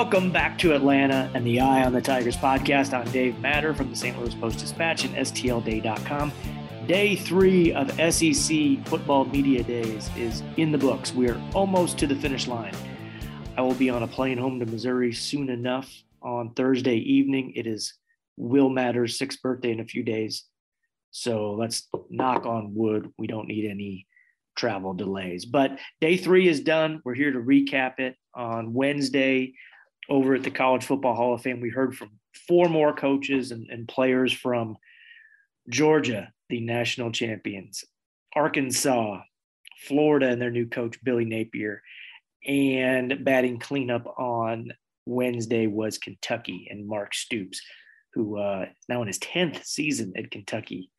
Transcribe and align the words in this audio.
Welcome 0.00 0.32
back 0.32 0.56
to 0.60 0.74
Atlanta 0.74 1.30
and 1.34 1.46
the 1.46 1.60
Eye 1.60 1.84
on 1.84 1.92
the 1.92 2.00
Tigers 2.00 2.34
podcast. 2.34 2.94
I'm 2.94 3.04
Dave 3.12 3.38
Matter 3.38 3.74
from 3.74 3.90
the 3.90 3.94
St. 3.94 4.18
Louis 4.18 4.34
Post 4.34 4.60
Dispatch 4.60 5.04
and 5.04 5.14
STLtoday.com. 5.14 6.32
Day 6.86 7.16
three 7.16 7.74
of 7.74 7.90
SEC 8.10 8.82
football 8.86 9.26
media 9.26 9.62
days 9.62 10.08
is 10.16 10.42
in 10.56 10.72
the 10.72 10.78
books. 10.78 11.12
We 11.14 11.28
are 11.28 11.38
almost 11.54 11.98
to 11.98 12.06
the 12.06 12.16
finish 12.16 12.46
line. 12.46 12.72
I 13.58 13.60
will 13.60 13.74
be 13.74 13.90
on 13.90 14.02
a 14.02 14.06
plane 14.06 14.38
home 14.38 14.58
to 14.60 14.64
Missouri 14.64 15.12
soon 15.12 15.50
enough 15.50 15.92
on 16.22 16.54
Thursday 16.54 16.96
evening. 16.96 17.52
It 17.54 17.66
is 17.66 17.92
Will 18.38 18.70
Matter's 18.70 19.18
sixth 19.18 19.42
birthday 19.42 19.70
in 19.70 19.80
a 19.80 19.84
few 19.84 20.02
days. 20.02 20.46
So 21.10 21.52
let's 21.52 21.88
knock 22.08 22.46
on 22.46 22.74
wood. 22.74 23.12
We 23.18 23.26
don't 23.26 23.48
need 23.48 23.68
any 23.70 24.06
travel 24.56 24.94
delays. 24.94 25.44
But 25.44 25.78
day 26.00 26.16
three 26.16 26.48
is 26.48 26.60
done. 26.60 27.02
We're 27.04 27.12
here 27.12 27.32
to 27.32 27.38
recap 27.38 27.98
it 27.98 28.16
on 28.34 28.72
Wednesday 28.72 29.52
over 30.10 30.34
at 30.34 30.42
the 30.42 30.50
College 30.50 30.84
Football 30.84 31.14
Hall 31.14 31.34
of 31.34 31.42
Fame. 31.42 31.60
We 31.60 31.70
heard 31.70 31.96
from 31.96 32.10
four 32.46 32.68
more 32.68 32.92
coaches 32.92 33.52
and, 33.52 33.68
and 33.70 33.88
players 33.88 34.32
from 34.32 34.76
Georgia, 35.68 36.32
the 36.48 36.60
national 36.60 37.12
champions, 37.12 37.84
Arkansas, 38.34 39.20
Florida, 39.86 40.28
and 40.28 40.42
their 40.42 40.50
new 40.50 40.66
coach, 40.66 40.98
Billy 41.02 41.24
Napier. 41.24 41.82
And 42.46 43.24
batting 43.24 43.58
cleanup 43.58 44.06
on 44.18 44.72
Wednesday 45.06 45.66
was 45.66 45.98
Kentucky 45.98 46.68
and 46.70 46.86
Mark 46.86 47.14
Stoops, 47.14 47.62
who 48.14 48.38
uh, 48.38 48.66
now 48.88 49.02
in 49.02 49.06
his 49.06 49.18
10th 49.18 49.64
season 49.64 50.12
at 50.16 50.30
Kentucky 50.30 50.90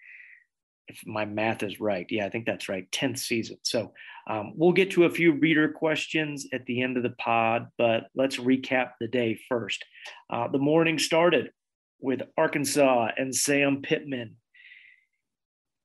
if 0.92 1.06
my 1.06 1.26
math 1.26 1.64
is 1.64 1.80
right. 1.80 2.06
Yeah, 2.10 2.26
I 2.26 2.30
think 2.30 2.46
that's 2.46 2.70
right. 2.70 2.90
10th 2.92 3.20
season. 3.20 3.58
So 3.64 3.94
um, 4.32 4.54
we'll 4.56 4.72
get 4.72 4.92
to 4.92 5.04
a 5.04 5.10
few 5.10 5.34
reader 5.34 5.68
questions 5.68 6.48
at 6.54 6.66
the 6.66 6.82
end 6.82 6.96
of 6.96 7.04
the 7.04 7.10
pod, 7.10 7.68
but 7.78 8.06
let's 8.16 8.38
recap 8.38 8.92
the 9.02 9.10
day 9.10 9.38
first. 9.50 9.84
Uh, 10.30 10.48
the 10.48 10.58
morning 10.58 10.98
started 10.98 11.52
with 12.00 12.22
Arkansas 12.38 13.10
and 13.18 13.36
Sam 13.36 13.82
Pittman 13.82 14.38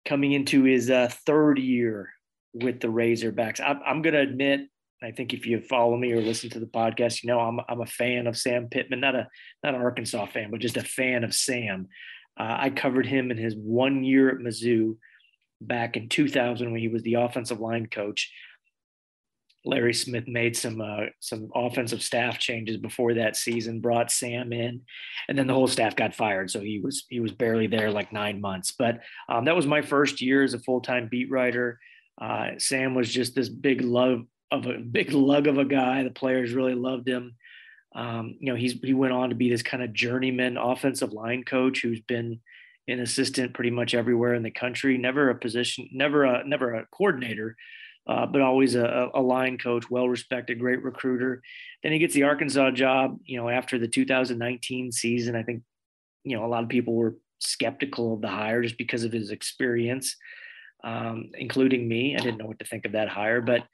coming 0.05 0.31
into 0.31 0.63
his 0.63 0.89
uh, 0.91 1.11
third 1.27 1.59
year 1.59 2.11
with 2.55 2.79
the 2.79 2.87
Razorbacks. 2.87 3.59
I, 3.59 3.73
I'm 3.85 4.01
going 4.01 4.15
to 4.15 4.21
admit, 4.21 4.61
I 5.03 5.11
think 5.11 5.35
if 5.35 5.45
you 5.45 5.61
follow 5.61 5.97
me 5.97 6.13
or 6.13 6.21
listen 6.21 6.49
to 6.51 6.61
the 6.61 6.67
podcast, 6.67 7.25
you 7.25 7.27
know 7.27 7.41
I'm 7.41 7.59
I'm 7.69 7.81
a 7.81 7.87
fan 7.87 8.29
of 8.29 8.39
Sam 8.39 8.69
Pittman, 8.69 9.01
not 9.01 9.17
a 9.17 9.27
not 9.65 9.75
an 9.75 9.83
Arkansas 9.83 10.27
fan, 10.27 10.53
but 10.53 10.61
just 10.61 10.77
a 10.77 10.85
fan 10.85 11.25
of 11.25 11.35
Sam. 11.35 11.89
Uh, 12.39 12.57
I 12.61 12.71
covered 12.71 13.07
him 13.07 13.33
in 13.33 13.39
his 13.39 13.57
one 13.57 14.05
year 14.05 14.31
at 14.31 14.37
Mizzou 14.37 14.99
back 15.61 15.97
in 15.97 16.09
2000 16.09 16.71
when 16.71 16.81
he 16.81 16.89
was 16.89 17.03
the 17.03 17.15
offensive 17.15 17.61
line 17.61 17.87
coach. 17.87 18.33
Larry 19.65 19.95
Smith 19.95 20.29
made 20.29 20.57
some 20.57 20.81
uh, 20.81 21.07
some 21.21 21.51
offensive 21.55 22.01
staff 22.01 22.39
changes 22.39 22.77
before 22.77 23.15
that 23.15 23.35
season, 23.35 23.81
brought 23.81 24.13
Sam 24.13 24.53
in, 24.53 24.83
and 25.29 25.37
then 25.37 25.49
the 25.49 25.55
whole 25.55 25.67
staff 25.67 25.97
got 25.97 26.15
fired. 26.15 26.51
So 26.51 26.61
he 26.61 26.81
was 26.81 27.05
he 27.09 27.19
was 27.19 27.33
barely 27.33 27.67
there 27.67 27.91
like 27.91 28.13
nine 28.13 28.41
months. 28.41 28.73
But 28.79 29.01
um, 29.29 29.45
that 29.47 29.57
was 29.57 29.67
my 29.67 29.83
first 29.83 30.21
year 30.21 30.45
as 30.45 30.55
a 30.55 30.61
full 30.61 30.81
time 30.81 31.09
beat 31.11 31.31
writer. 31.31 31.81
Uh, 32.21 32.51
Sam 32.59 32.95
was 32.95 33.13
just 33.13 33.35
this 33.35 33.49
big 33.49 33.83
love 33.83 34.25
of 34.53 34.67
a 34.67 34.79
big 34.79 35.13
lug 35.13 35.49
of 35.49 35.59
a 35.59 35.65
guy. 35.65 36.05
The 36.05 36.11
players 36.11 36.53
really 36.53 36.75
loved 36.75 37.09
him. 37.09 37.35
Um, 37.95 38.37
you 38.39 38.53
know, 38.53 38.57
he's 38.57 38.75
he 38.81 38.95
went 38.95 39.13
on 39.13 39.31
to 39.31 39.35
be 39.35 39.51
this 39.51 39.63
kind 39.63 39.83
of 39.83 39.93
journeyman 39.93 40.57
offensive 40.57 41.13
line 41.13 41.43
coach 41.43 41.83
who's 41.83 42.01
been 42.01 42.41
an 42.89 43.01
assistant 43.01 43.55
pretty 43.55 43.71
much 43.71 43.95
everywhere 43.95 44.35
in 44.35 44.43
the 44.43 44.51
country. 44.51 44.99
Never 44.99 45.31
a 45.31 45.35
position, 45.35 45.89
never 45.93 46.25
a 46.25 46.47
never 46.47 46.75
a 46.75 46.87
coordinator, 46.87 47.57
uh, 48.07 48.27
but 48.27 48.41
always 48.41 48.75
a, 48.75 49.11
a 49.15 49.21
line 49.21 49.59
coach, 49.59 49.91
well 49.91 50.09
respected, 50.09 50.61
great 50.61 50.83
recruiter. 50.83 51.43
Then 51.83 51.93
he 51.93 51.99
gets 51.99 52.15
the 52.15 52.23
Arkansas 52.23 52.71
job. 52.73 53.19
You 53.25 53.39
know, 53.39 53.49
after 53.49 53.79
the 53.79 53.89
2019 53.89 54.93
season, 54.93 55.35
I 55.35 55.43
think 55.43 55.63
you 56.25 56.37
know 56.37 56.45
a 56.45 56.49
lot 56.49 56.63
of 56.63 56.69
people 56.69 56.95
were 56.95 57.17
skeptical 57.41 58.15
of 58.15 58.21
the 58.21 58.29
hire 58.29 58.63
just 58.63 58.79
because 58.79 59.05
of 59.05 59.13
his 59.13 59.31
experience, 59.31 60.17
um, 60.85 61.31
including 61.35 61.89
me. 61.89 62.15
I 62.17 62.21
didn't 62.21 62.39
know 62.39 62.47
what 62.47 62.61
to 62.61 62.65
think 62.65 62.87
of 62.87 62.93
that 62.93 63.09
hire, 63.09 63.41
but 63.41 63.65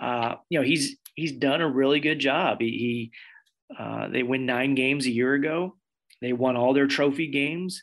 uh, 0.00 0.36
you 0.48 0.58
know 0.58 0.64
he's 0.64 0.96
he's 1.14 1.32
done 1.32 1.60
a 1.60 1.68
really 1.68 2.00
good 2.00 2.18
job. 2.18 2.60
He, 2.60 2.70
he 2.70 3.78
uh, 3.78 4.08
they 4.08 4.22
win 4.22 4.46
nine 4.46 4.74
games 4.74 5.06
a 5.06 5.10
year 5.10 5.34
ago. 5.34 5.76
They 6.20 6.32
won 6.32 6.56
all 6.56 6.72
their 6.72 6.86
trophy 6.86 7.26
games. 7.26 7.82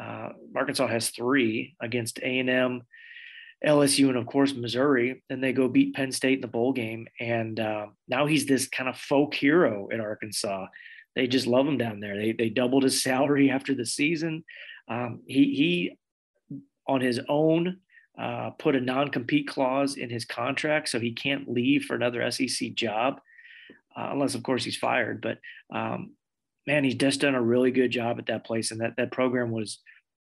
Uh, 0.00 0.30
Arkansas 0.56 0.86
has 0.86 1.10
three 1.10 1.76
against 1.80 2.18
A&M, 2.20 2.82
LSU, 3.64 4.08
and 4.08 4.16
of 4.16 4.26
course 4.26 4.54
Missouri. 4.54 5.22
Then 5.28 5.40
they 5.40 5.52
go 5.52 5.68
beat 5.68 5.94
Penn 5.94 6.12
State 6.12 6.38
in 6.38 6.40
the 6.40 6.48
bowl 6.48 6.72
game, 6.72 7.06
and 7.18 7.60
uh, 7.60 7.86
now 8.08 8.26
he's 8.26 8.46
this 8.46 8.68
kind 8.68 8.88
of 8.88 8.96
folk 8.96 9.34
hero 9.34 9.88
at 9.92 10.00
Arkansas. 10.00 10.66
They 11.14 11.26
just 11.26 11.46
love 11.46 11.66
him 11.66 11.76
down 11.76 12.00
there. 12.00 12.16
They 12.16 12.32
they 12.32 12.48
doubled 12.48 12.84
his 12.84 13.02
salary 13.02 13.50
after 13.56 13.74
the 13.74 13.86
season. 13.86 14.44
Um, 14.88 15.20
he 15.26 15.54
he 15.54 15.98
on 16.86 17.00
his 17.00 17.20
own 17.28 17.78
uh, 18.18 18.50
put 18.58 18.74
a 18.76 18.80
non-compete 18.80 19.48
clause 19.48 19.96
in 19.96 20.08
his 20.08 20.24
contract, 20.24 20.88
so 20.88 20.98
he 20.98 21.12
can't 21.12 21.48
leave 21.48 21.84
for 21.84 21.94
another 21.94 22.28
SEC 22.30 22.74
job 22.74 23.20
uh, 23.96 24.08
unless 24.12 24.34
of 24.34 24.42
course 24.42 24.64
he's 24.64 24.76
fired. 24.76 25.20
But 25.20 25.38
um, 25.74 26.12
man, 26.66 26.84
he's 26.84 26.94
just 26.94 27.20
done 27.20 27.34
a 27.34 27.42
really 27.42 27.70
good 27.70 27.90
job 27.90 28.18
at 28.18 28.26
that 28.26 28.44
place, 28.44 28.70
and 28.70 28.80
that 28.80 28.94
that 28.96 29.12
program 29.12 29.50
was 29.50 29.80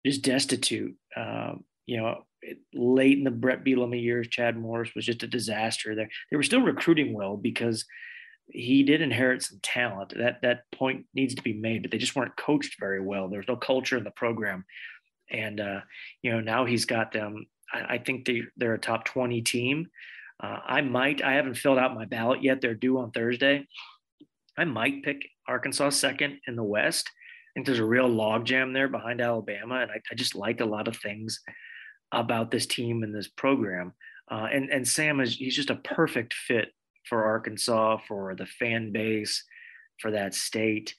just 0.04 0.22
destitute. 0.22 0.94
Um, 1.16 1.64
you 1.86 1.98
know, 1.98 2.24
it, 2.42 2.58
late 2.72 3.18
in 3.18 3.24
the 3.24 3.30
Bret 3.30 3.64
Bielema 3.64 4.00
years, 4.00 4.28
Chad 4.28 4.56
Morris 4.56 4.94
was 4.94 5.04
just 5.04 5.22
a 5.22 5.28
disaster. 5.28 5.94
They 5.94 6.08
they 6.30 6.36
were 6.36 6.42
still 6.42 6.62
recruiting 6.62 7.14
well 7.14 7.36
because 7.36 7.84
he 8.46 8.82
did 8.82 9.00
inherit 9.00 9.42
some 9.42 9.58
talent. 9.62 10.14
That 10.16 10.42
that 10.42 10.70
point 10.72 11.06
needs 11.14 11.34
to 11.34 11.42
be 11.42 11.54
made, 11.54 11.82
but 11.82 11.90
they 11.90 11.98
just 11.98 12.16
weren't 12.16 12.36
coached 12.36 12.76
very 12.78 13.00
well. 13.00 13.28
There 13.28 13.40
was 13.40 13.48
no 13.48 13.56
culture 13.56 13.96
in 13.96 14.04
the 14.04 14.10
program, 14.10 14.64
and 15.30 15.60
uh, 15.60 15.80
you 16.22 16.32
know 16.32 16.40
now 16.40 16.64
he's 16.64 16.84
got 16.84 17.12
them. 17.12 17.46
I, 17.72 17.94
I 17.94 17.98
think 17.98 18.24
they 18.24 18.42
they're 18.56 18.74
a 18.74 18.78
top 18.78 19.04
twenty 19.04 19.42
team. 19.42 19.88
Uh, 20.42 20.58
I 20.64 20.80
might. 20.80 21.22
I 21.22 21.34
haven't 21.34 21.56
filled 21.56 21.78
out 21.78 21.94
my 21.94 22.06
ballot 22.06 22.42
yet. 22.42 22.60
They're 22.60 22.74
due 22.74 22.98
on 22.98 23.12
Thursday. 23.12 23.66
I 24.56 24.64
might 24.64 25.02
pick 25.02 25.28
Arkansas 25.48 25.90
second 25.90 26.40
in 26.46 26.56
the 26.56 26.62
West. 26.62 27.08
I 27.08 27.50
think 27.54 27.66
there's 27.66 27.78
a 27.78 27.84
real 27.84 28.08
logjam 28.08 28.72
there 28.72 28.88
behind 28.88 29.20
Alabama, 29.20 29.76
and 29.76 29.90
I, 29.90 30.00
I, 30.10 30.14
just 30.14 30.34
like 30.34 30.60
a 30.60 30.66
lot 30.66 30.88
of 30.88 30.96
things 30.96 31.40
about 32.12 32.50
this 32.50 32.66
team 32.66 33.02
and 33.02 33.14
this 33.14 33.28
program. 33.28 33.92
Uh, 34.30 34.48
and 34.52 34.70
and 34.70 34.86
Sam 34.86 35.20
is 35.20 35.36
he's 35.36 35.56
just 35.56 35.70
a 35.70 35.76
perfect 35.76 36.34
fit 36.34 36.72
for 37.08 37.24
Arkansas, 37.24 37.98
for 38.08 38.34
the 38.34 38.46
fan 38.46 38.92
base, 38.92 39.44
for 40.00 40.10
that 40.10 40.34
state, 40.34 40.94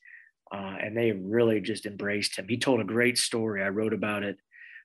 uh, 0.54 0.76
and 0.82 0.96
they 0.96 1.12
really 1.12 1.60
just 1.60 1.86
embraced 1.86 2.38
him. 2.38 2.48
He 2.48 2.58
told 2.58 2.80
a 2.80 2.86
great 2.86 3.18
story. 3.18 3.64
I 3.64 3.70
wrote 3.70 3.94
about 3.94 4.24
it 4.24 4.38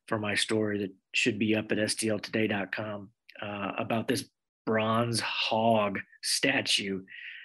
for 0.09 0.19
my 0.19 0.35
story 0.35 0.79
that 0.79 0.91
should 1.15 1.39
be 1.39 1.55
up 1.55 1.71
at 1.71 1.79
stltoday.com 1.79 3.11
uh, 3.41 3.73
about 3.79 4.09
this 4.09 4.25
bronze 4.67 5.21
hog 5.21 5.99
statue 6.23 7.03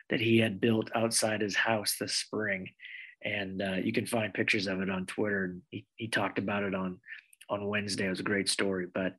that 0.10 0.22
he 0.22 0.38
had 0.38 0.62
built 0.62 0.90
outside 0.96 1.42
his 1.42 1.56
house 1.56 1.96
this 2.00 2.14
spring. 2.14 2.70
And 3.24 3.62
uh, 3.62 3.76
you 3.84 3.92
can 3.92 4.06
find 4.06 4.34
pictures 4.34 4.68
of 4.68 4.82
it 4.82 4.90
on 4.90 5.06
Twitter. 5.06 5.58
He, 5.72 5.86
he 5.96 6.08
talked 6.08 6.38
about 6.38 6.64
it 6.64 6.76
on 6.76 7.00
on 7.50 7.68
Wednesday. 7.68 8.08
It 8.08 8.10
was 8.10 8.20
a 8.20 8.24
great 8.24 8.50
story. 8.50 8.88
But 8.92 9.16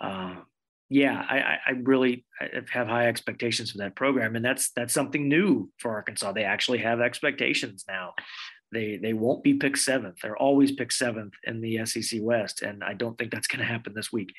uh, 0.00 0.36
yeah, 0.88 1.24
I, 1.28 1.58
I 1.66 1.70
really 1.82 2.24
have 2.70 2.88
high 2.88 3.06
expectations 3.06 3.70
for 3.70 3.78
that 3.78 3.94
program, 3.94 4.34
and 4.34 4.44
that's 4.44 4.70
that's 4.72 4.94
something 4.94 5.28
new 5.28 5.70
for 5.78 5.92
Arkansas. 5.92 6.32
They 6.32 6.44
actually 6.44 6.78
have 6.78 7.00
expectations 7.00 7.84
now. 7.86 8.14
They 8.72 8.96
they 8.96 9.12
won't 9.12 9.44
be 9.44 9.54
picked 9.54 9.78
seventh. 9.78 10.16
They're 10.20 10.36
always 10.36 10.72
picked 10.72 10.94
seventh 10.94 11.34
in 11.44 11.60
the 11.60 11.84
SEC 11.86 12.20
West, 12.22 12.62
and 12.62 12.82
I 12.82 12.94
don't 12.94 13.16
think 13.16 13.30
that's 13.30 13.46
going 13.46 13.60
to 13.60 13.72
happen 13.72 13.94
this 13.94 14.12
week. 14.12 14.32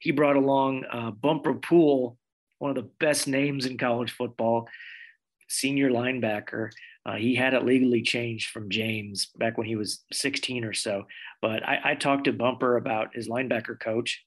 He 0.00 0.10
brought 0.10 0.36
along 0.36 0.84
uh, 0.90 1.12
Bumper 1.12 1.54
Pool, 1.54 2.18
one 2.58 2.70
of 2.70 2.76
the 2.76 2.90
best 2.98 3.28
names 3.28 3.66
in 3.66 3.78
college 3.78 4.12
football 4.12 4.68
senior 5.52 5.90
linebacker. 5.90 6.70
Uh, 7.04 7.16
he 7.16 7.34
had 7.34 7.54
it 7.54 7.64
legally 7.64 8.02
changed 8.02 8.50
from 8.50 8.70
James 8.70 9.26
back 9.36 9.58
when 9.58 9.66
he 9.66 9.76
was 9.76 10.04
16 10.12 10.64
or 10.64 10.72
so. 10.72 11.04
But 11.40 11.66
I, 11.66 11.80
I 11.84 11.94
talked 11.94 12.24
to 12.24 12.32
Bumper 12.32 12.76
about 12.76 13.14
his 13.14 13.28
linebacker 13.28 13.78
coach, 13.78 14.24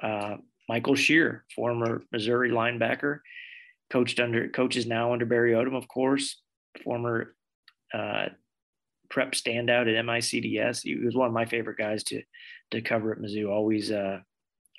uh, 0.00 0.36
Michael 0.68 0.94
Scherer, 0.94 1.44
former 1.54 2.02
Missouri 2.12 2.50
linebacker, 2.50 3.20
coached 3.90 4.20
under 4.20 4.48
coaches 4.48 4.86
now 4.86 5.12
under 5.12 5.26
Barry 5.26 5.52
Odom, 5.52 5.76
of 5.76 5.88
course, 5.88 6.40
former 6.84 7.34
uh, 7.92 8.26
prep 9.10 9.32
standout 9.32 9.88
at 9.88 10.04
MICDS. 10.04 10.82
He 10.82 10.96
was 10.96 11.14
one 11.14 11.28
of 11.28 11.32
my 11.32 11.46
favorite 11.46 11.78
guys 11.78 12.02
to 12.04 12.22
to 12.72 12.80
cover 12.80 13.12
at 13.12 13.18
Mizzou. 13.18 13.50
Always 13.50 13.90
uh, 13.90 14.20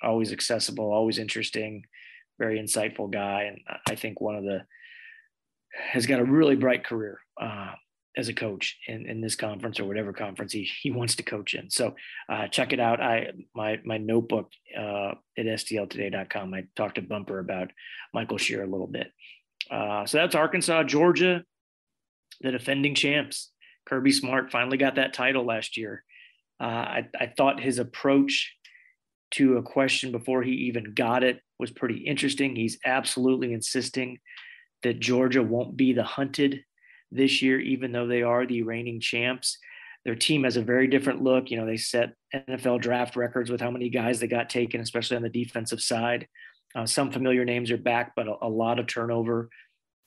always 0.02 0.32
accessible, 0.32 0.92
always 0.92 1.18
interesting, 1.18 1.84
very 2.38 2.58
insightful 2.60 3.10
guy, 3.10 3.44
and 3.44 3.60
I 3.88 3.94
think 3.94 4.20
one 4.20 4.36
of 4.36 4.44
the 4.44 4.64
has 5.78 6.06
got 6.06 6.20
a 6.20 6.24
really 6.24 6.56
bright 6.56 6.84
career 6.84 7.20
uh, 7.40 7.72
as 8.16 8.28
a 8.28 8.34
coach 8.34 8.76
in, 8.88 9.06
in 9.06 9.20
this 9.20 9.36
conference 9.36 9.78
or 9.78 9.84
whatever 9.84 10.12
conference 10.12 10.52
he, 10.52 10.68
he 10.82 10.90
wants 10.90 11.14
to 11.16 11.22
coach 11.22 11.54
in. 11.54 11.70
So 11.70 11.94
uh, 12.28 12.48
check 12.48 12.72
it 12.72 12.80
out. 12.80 13.00
I 13.00 13.30
my 13.54 13.78
my 13.84 13.98
notebook 13.98 14.50
uh, 14.76 15.12
at 15.36 15.46
stltoday.com. 15.46 16.52
I 16.54 16.64
talked 16.74 16.96
to 16.96 17.02
Bumper 17.02 17.38
about 17.38 17.70
Michael 18.12 18.38
Scherer 18.38 18.64
a 18.64 18.68
little 18.68 18.86
bit. 18.88 19.12
Uh, 19.70 20.06
so 20.06 20.18
that's 20.18 20.34
Arkansas, 20.34 20.84
Georgia. 20.84 21.44
the 22.40 22.50
defending 22.50 22.94
champs. 22.94 23.52
Kirby 23.86 24.12
Smart 24.12 24.50
finally 24.50 24.76
got 24.76 24.96
that 24.96 25.14
title 25.14 25.44
last 25.44 25.76
year. 25.76 26.04
Uh, 26.60 26.64
I, 26.64 27.08
I 27.18 27.32
thought 27.36 27.60
his 27.60 27.78
approach 27.78 28.54
to 29.32 29.56
a 29.58 29.62
question 29.62 30.12
before 30.12 30.42
he 30.42 30.52
even 30.52 30.94
got 30.94 31.22
it 31.22 31.40
was 31.58 31.70
pretty 31.70 31.98
interesting. 31.98 32.56
He's 32.56 32.78
absolutely 32.84 33.52
insisting 33.52 34.18
that 34.82 35.00
Georgia 35.00 35.42
won't 35.42 35.76
be 35.76 35.92
the 35.92 36.04
hunted 36.04 36.62
this 37.10 37.42
year, 37.42 37.58
even 37.60 37.92
though 37.92 38.06
they 38.06 38.22
are 38.22 38.46
the 38.46 38.62
reigning 38.62 39.00
champs. 39.00 39.58
Their 40.04 40.14
team 40.14 40.44
has 40.44 40.56
a 40.56 40.62
very 40.62 40.86
different 40.86 41.22
look. 41.22 41.50
You 41.50 41.58
know, 41.58 41.66
they 41.66 41.76
set 41.76 42.14
NFL 42.34 42.80
draft 42.80 43.16
records 43.16 43.50
with 43.50 43.60
how 43.60 43.70
many 43.70 43.88
guys 43.88 44.20
they 44.20 44.26
got 44.26 44.50
taken, 44.50 44.80
especially 44.80 45.16
on 45.16 45.22
the 45.22 45.28
defensive 45.28 45.80
side. 45.80 46.28
Uh, 46.74 46.86
some 46.86 47.10
familiar 47.10 47.44
names 47.44 47.70
are 47.70 47.78
back, 47.78 48.12
but 48.14 48.28
a, 48.28 48.34
a 48.42 48.48
lot 48.48 48.78
of 48.78 48.86
turnover 48.86 49.48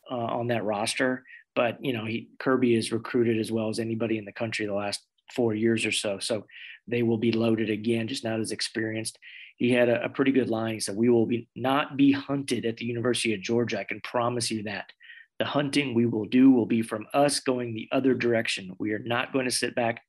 uh, 0.10 0.16
on 0.16 0.48
that 0.48 0.64
roster. 0.64 1.24
But 1.56 1.84
you 1.84 1.94
know, 1.94 2.06
he 2.06 2.30
Kirby 2.40 2.76
is 2.76 2.92
recruited 2.92 3.40
as 3.40 3.52
well 3.52 3.70
as 3.70 3.80
anybody 3.80 4.18
in 4.18 4.26
the 4.26 4.32
country 4.32 4.66
the 4.66 4.74
last 4.74 5.06
four 5.36 5.54
years 5.54 5.86
or 5.86 5.92
so. 5.92 6.20
So 6.20 6.46
they 6.88 7.04
will 7.04 7.18
be 7.18 7.32
loaded 7.32 7.70
again, 7.70 8.08
just 8.08 8.24
not 8.24 8.40
as 8.40 8.52
experienced. 8.52 9.18
He 9.62 9.72
had 9.72 9.90
a, 9.90 10.06
a 10.06 10.10
pretty 10.10 10.32
good 10.32 10.50
line. 10.50 10.74
He 10.74 10.80
said, 10.80 10.96
"We 10.96 11.10
will 11.10 11.28
be 11.28 11.48
not 11.56 11.96
be 11.96 12.12
hunted 12.12 12.66
at 12.66 12.78
the 12.78 12.86
University 12.86 13.36
of 13.36 13.42
Georgia. 13.42 13.80
I 13.80 13.84
can 13.84 14.02
promise 14.02 14.50
you 14.50 14.64
that." 14.64 14.92
The 15.38 15.46
hunting 15.46 15.94
we 15.94 16.08
will 16.08 16.26
do 16.26 16.50
will 16.50 16.66
be 16.66 16.82
from 16.82 17.06
us 17.14 17.40
going 17.40 17.76
the 17.76 17.88
other 17.92 18.16
direction. 18.16 18.76
We 18.80 18.94
are 18.94 19.04
not 19.06 19.32
going 19.34 19.46
to 19.46 19.52
sit 19.52 19.76
back 19.76 20.02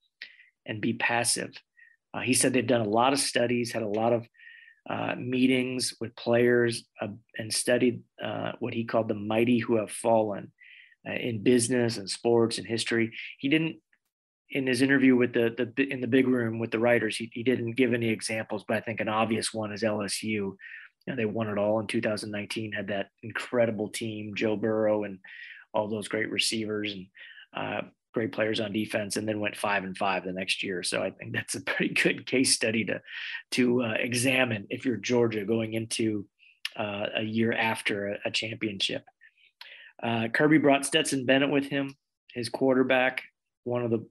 and 0.65 0.81
be 0.81 0.95
passive. 0.95 1.53
Uh, 2.15 2.21
he 2.21 2.33
said 2.33 2.55
they've 2.55 2.67
done 2.67 2.87
a 2.87 2.89
lot 2.89 3.13
of 3.13 3.19
studies, 3.19 3.73
had 3.73 3.83
a 3.83 3.89
lot 3.89 4.15
of 4.15 4.27
uh, 4.89 5.15
meetings 5.19 5.93
with 6.01 6.17
players, 6.17 6.85
uh, 7.03 7.09
and 7.37 7.53
studied 7.53 8.03
uh, 8.25 8.53
what 8.59 8.73
he 8.73 8.85
called 8.85 9.09
the 9.09 9.15
mighty 9.15 9.59
who 9.59 9.77
have 9.77 9.91
fallen 9.91 10.51
uh, 11.07 11.13
in 11.13 11.43
business 11.43 11.99
and 11.99 12.09
sports 12.09 12.57
and 12.57 12.67
history. 12.67 13.13
He 13.39 13.51
didn't, 13.51 13.77
in 14.53 14.67
his 14.67 14.83
interview 14.83 15.17
with 15.17 15.33
the 15.33 15.71
the 15.77 15.91
in 15.91 16.01
the 16.01 16.07
big 16.07 16.29
room 16.29 16.59
with 16.59 16.71
the 16.71 16.79
writers, 16.79 17.17
he, 17.17 17.31
he 17.33 17.43
didn't 17.43 17.73
give 17.73 17.93
any 17.93 18.09
examples, 18.09 18.65
but 18.67 18.77
I 18.77 18.81
think 18.81 19.01
an 19.01 19.09
obvious 19.09 19.53
one 19.53 19.73
is 19.73 19.83
LSU 19.83 20.57
you 21.07 21.13
know, 21.13 21.17
they 21.17 21.25
won 21.25 21.49
it 21.49 21.59
all 21.59 21.81
in 21.81 21.87
2019, 21.87 22.73
had 22.73 22.89
that 22.89 23.11
incredible 23.23 23.89
team, 23.89 24.35
Joe 24.35 24.57
Burrow 24.57 25.05
and 25.05 25.19
all 25.75 25.89
those 25.89 26.09
great 26.09 26.31
receivers 26.31 26.93
and 26.93 27.07
uh, 27.57 27.83
great 28.15 28.33
players 28.33 28.61
on 28.61 28.73
defense, 28.73 29.17
and 29.17 29.27
then 29.27 29.41
went 29.41 29.57
five 29.57 29.85
and 29.85 29.97
five 29.97 30.25
the 30.25 30.33
next 30.33 30.63
year. 30.63 30.83
So 30.83 31.03
I 31.03 31.11
think 31.11 31.33
that's 31.33 31.55
a 31.55 31.61
pretty 31.61 31.95
good 31.95 32.27
case 32.27 32.55
study 32.55 32.85
to 32.85 33.01
to 33.53 33.83
uh, 33.83 33.95
examine 33.99 34.67
if 34.71 34.85
you're 34.85 34.97
Georgia 34.97 35.45
going 35.45 35.75
into 35.75 36.27
uh, 36.77 37.07
a 37.17 37.23
year 37.23 37.53
after 37.53 38.09
a, 38.09 38.19
a 38.27 38.31
championship. 38.31 39.05
Uh, 40.03 40.29
Kirby 40.29 40.59
brought 40.59 40.87
Stetson 40.87 41.27
Bennett 41.27 41.51
with 41.51 41.67
him, 41.67 41.95
his 42.33 42.49
quarterback, 42.49 43.23
one 43.65 43.85
of 43.85 43.91
the 43.91 44.07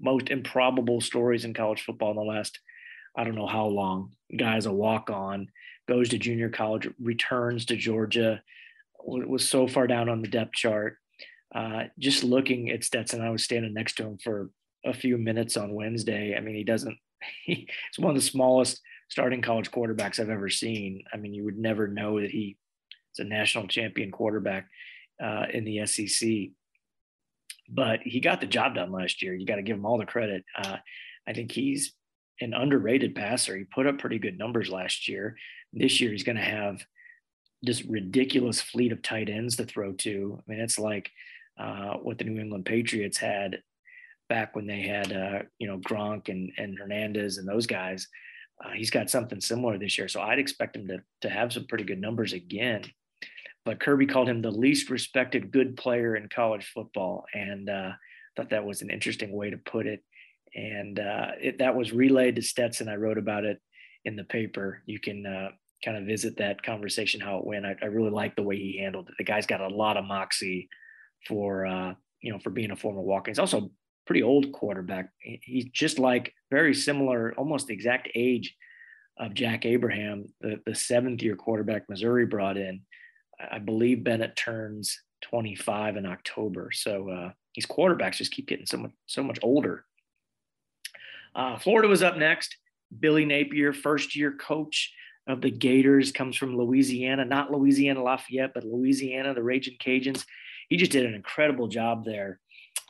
most 0.00 0.30
improbable 0.30 1.00
stories 1.00 1.44
in 1.44 1.54
college 1.54 1.82
football 1.82 2.10
in 2.10 2.16
the 2.16 2.22
last 2.22 2.58
I 3.16 3.24
don't 3.24 3.34
know 3.34 3.46
how 3.48 3.66
long. 3.66 4.12
Guy's 4.36 4.66
a 4.66 4.72
walk 4.72 5.10
on 5.10 5.48
goes 5.88 6.10
to 6.10 6.18
junior 6.18 6.50
college, 6.50 6.88
returns 7.00 7.64
to 7.64 7.76
Georgia, 7.76 8.42
was 9.02 9.48
so 9.48 9.66
far 9.66 9.86
down 9.86 10.08
on 10.08 10.20
the 10.20 10.28
depth 10.28 10.52
chart. 10.52 10.98
Uh, 11.54 11.84
just 11.98 12.22
looking 12.22 12.70
at 12.70 12.84
Stetson, 12.84 13.22
I 13.22 13.30
was 13.30 13.42
standing 13.42 13.72
next 13.72 13.94
to 13.94 14.04
him 14.04 14.18
for 14.22 14.50
a 14.84 14.92
few 14.92 15.16
minutes 15.16 15.56
on 15.56 15.74
Wednesday. 15.74 16.36
I 16.36 16.40
mean, 16.40 16.54
he 16.54 16.62
doesn't, 16.62 16.96
he's 17.44 17.66
one 17.96 18.10
of 18.10 18.16
the 18.16 18.28
smallest 18.28 18.80
starting 19.08 19.40
college 19.40 19.70
quarterbacks 19.70 20.20
I've 20.20 20.28
ever 20.28 20.50
seen. 20.50 21.02
I 21.12 21.16
mean, 21.16 21.32
you 21.32 21.44
would 21.44 21.58
never 21.58 21.88
know 21.88 22.20
that 22.20 22.30
he 22.30 22.58
is 23.14 23.24
a 23.24 23.24
national 23.24 23.66
champion 23.66 24.10
quarterback 24.10 24.68
uh, 25.22 25.46
in 25.52 25.64
the 25.64 25.86
SEC. 25.86 26.28
But 27.68 28.00
he 28.02 28.20
got 28.20 28.40
the 28.40 28.46
job 28.46 28.74
done 28.74 28.92
last 28.92 29.22
year. 29.22 29.34
You 29.34 29.46
got 29.46 29.56
to 29.56 29.62
give 29.62 29.76
him 29.76 29.84
all 29.84 29.98
the 29.98 30.06
credit. 30.06 30.44
Uh, 30.56 30.78
I 31.26 31.32
think 31.32 31.52
he's 31.52 31.92
an 32.40 32.54
underrated 32.54 33.14
passer. 33.14 33.56
He 33.56 33.64
put 33.64 33.86
up 33.86 33.98
pretty 33.98 34.18
good 34.18 34.38
numbers 34.38 34.70
last 34.70 35.08
year. 35.08 35.36
This 35.72 36.00
year, 36.00 36.10
he's 36.10 36.22
going 36.24 36.36
to 36.36 36.42
have 36.42 36.82
this 37.62 37.84
ridiculous 37.84 38.60
fleet 38.60 38.92
of 38.92 39.02
tight 39.02 39.28
ends 39.28 39.56
to 39.56 39.64
throw 39.64 39.92
to. 39.92 40.38
I 40.38 40.50
mean, 40.50 40.60
it's 40.60 40.78
like 40.78 41.10
uh, 41.58 41.94
what 41.94 42.18
the 42.18 42.24
New 42.24 42.40
England 42.40 42.64
Patriots 42.64 43.18
had 43.18 43.62
back 44.28 44.54
when 44.54 44.66
they 44.66 44.82
had, 44.82 45.12
uh, 45.12 45.42
you 45.58 45.66
know, 45.66 45.78
Gronk 45.78 46.28
and, 46.28 46.52
and 46.56 46.78
Hernandez 46.78 47.38
and 47.38 47.48
those 47.48 47.66
guys. 47.66 48.06
Uh, 48.64 48.70
he's 48.70 48.90
got 48.90 49.10
something 49.10 49.40
similar 49.40 49.78
this 49.78 49.98
year. 49.98 50.08
So 50.08 50.20
I'd 50.20 50.38
expect 50.38 50.76
him 50.76 50.86
to, 50.88 51.02
to 51.22 51.28
have 51.28 51.52
some 51.52 51.66
pretty 51.66 51.84
good 51.84 52.00
numbers 52.00 52.32
again. 52.32 52.84
But 53.64 53.80
Kirby 53.80 54.06
called 54.06 54.28
him 54.28 54.40
the 54.40 54.50
least 54.50 54.90
respected 54.90 55.50
good 55.50 55.76
player 55.76 56.16
in 56.16 56.28
college 56.28 56.70
football. 56.72 57.24
And 57.34 57.68
uh, 57.68 57.92
thought 58.36 58.50
that 58.50 58.64
was 58.64 58.82
an 58.82 58.90
interesting 58.90 59.32
way 59.32 59.50
to 59.50 59.58
put 59.58 59.86
it 59.86 60.02
and 60.54 60.98
uh, 60.98 61.28
it, 61.40 61.58
that 61.58 61.74
was 61.74 61.92
relayed 61.92 62.36
to 62.36 62.42
Stetson. 62.42 62.88
I 62.88 62.96
wrote 62.96 63.18
about 63.18 63.44
it 63.44 63.60
in 64.04 64.16
the 64.16 64.24
paper. 64.24 64.82
You 64.86 64.98
can 64.98 65.26
uh, 65.26 65.48
kind 65.84 65.96
of 65.96 66.04
visit 66.04 66.36
that 66.38 66.62
conversation 66.62 67.20
how 67.20 67.38
it 67.38 67.46
went. 67.46 67.66
I, 67.66 67.76
I, 67.82 67.86
really 67.86 68.10
like 68.10 68.36
the 68.36 68.42
way 68.42 68.56
he 68.56 68.78
handled 68.78 69.08
it. 69.08 69.14
The 69.18 69.24
guy's 69.24 69.46
got 69.46 69.60
a 69.60 69.68
lot 69.68 69.96
of 69.96 70.04
moxie 70.04 70.68
for 71.26 71.66
uh, 71.66 71.94
you 72.20 72.32
know 72.32 72.38
for 72.38 72.50
being 72.50 72.70
a 72.70 72.76
former 72.76 73.00
Walker. 73.00 73.30
He's 73.30 73.38
also 73.38 73.70
pretty 74.06 74.22
old 74.22 74.52
quarterback. 74.52 75.10
He's 75.20 75.66
just 75.66 75.98
like 75.98 76.32
very 76.50 76.74
similar, 76.74 77.34
almost 77.36 77.66
the 77.66 77.74
exact 77.74 78.08
age 78.14 78.56
of 79.18 79.34
Jack 79.34 79.66
Abraham, 79.66 80.26
the, 80.40 80.60
the 80.64 80.74
seventh 80.74 81.22
year 81.22 81.36
quarterback 81.36 81.88
Missouri 81.88 82.24
brought 82.24 82.56
in. 82.56 82.82
I 83.40 83.58
believe 83.58 84.04
Bennett 84.04 84.36
turns 84.36 85.00
25 85.22 85.96
in 85.96 86.06
October. 86.06 86.70
So 86.72 87.10
uh, 87.10 87.30
these 87.54 87.66
quarterbacks 87.66 88.16
just 88.16 88.32
keep 88.32 88.48
getting 88.48 88.66
so 88.66 88.78
much 88.78 88.92
so 89.06 89.22
much 89.22 89.38
older. 89.42 89.84
Uh, 91.34 91.58
Florida 91.58 91.88
was 91.88 92.02
up 92.02 92.16
next. 92.16 92.56
Billy 93.00 93.24
Napier, 93.24 93.72
first 93.72 94.16
year 94.16 94.32
coach 94.32 94.92
of 95.26 95.40
the 95.40 95.50
Gators, 95.50 96.10
comes 96.10 96.36
from 96.36 96.56
Louisiana, 96.56 97.24
not 97.24 97.52
Louisiana 97.52 98.02
Lafayette, 98.02 98.54
but 98.54 98.64
Louisiana, 98.64 99.34
the 99.34 99.42
Raging 99.42 99.76
Cajuns. 99.78 100.24
He 100.68 100.76
just 100.76 100.92
did 100.92 101.04
an 101.04 101.14
incredible 101.14 101.68
job 101.68 102.04
there 102.04 102.40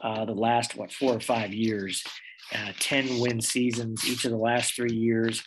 uh, 0.00 0.24
the 0.24 0.34
last, 0.34 0.76
what, 0.76 0.92
four 0.92 1.14
or 1.14 1.20
five 1.20 1.52
years. 1.52 2.04
Uh, 2.54 2.72
10 2.78 3.18
win 3.18 3.40
seasons 3.40 4.08
each 4.08 4.24
of 4.24 4.30
the 4.30 4.36
last 4.36 4.74
three 4.74 4.94
years. 4.94 5.42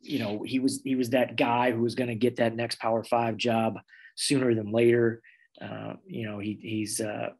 You 0.00 0.18
know, 0.18 0.42
he 0.42 0.58
was 0.58 0.80
he 0.84 0.96
was 0.96 1.10
that 1.10 1.36
guy 1.36 1.70
who 1.70 1.82
was 1.82 1.94
going 1.94 2.08
to 2.08 2.16
get 2.16 2.36
that 2.36 2.56
next 2.56 2.80
Power 2.80 3.04
Five 3.04 3.36
job 3.36 3.78
sooner 4.14 4.54
than 4.54 4.72
later. 4.72 5.22
Uh, 5.60 5.94
you 6.06 6.26
know, 6.26 6.38
he, 6.38 6.58
he's 6.60 7.00
uh, 7.00 7.30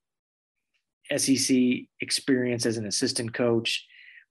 SEC 1.16 1.56
experience 2.00 2.66
as 2.66 2.76
an 2.76 2.86
assistant 2.86 3.32
coach 3.32 3.86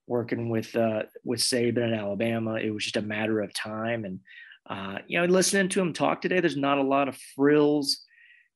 working 0.06 0.48
with 0.48 0.74
uh, 0.76 1.02
with 1.24 1.40
Saban 1.40 1.88
in 1.88 1.94
Alabama. 1.94 2.54
It 2.54 2.70
was 2.70 2.84
just 2.84 2.96
a 2.96 3.02
matter 3.02 3.40
of 3.40 3.54
time. 3.54 4.04
And 4.04 4.20
uh, 4.68 4.98
you 5.06 5.20
know, 5.20 5.26
listening 5.26 5.68
to 5.70 5.80
him 5.80 5.92
talk 5.92 6.20
today, 6.20 6.40
there's 6.40 6.56
not 6.56 6.78
a 6.78 6.82
lot 6.82 7.08
of 7.08 7.16
frills. 7.34 8.02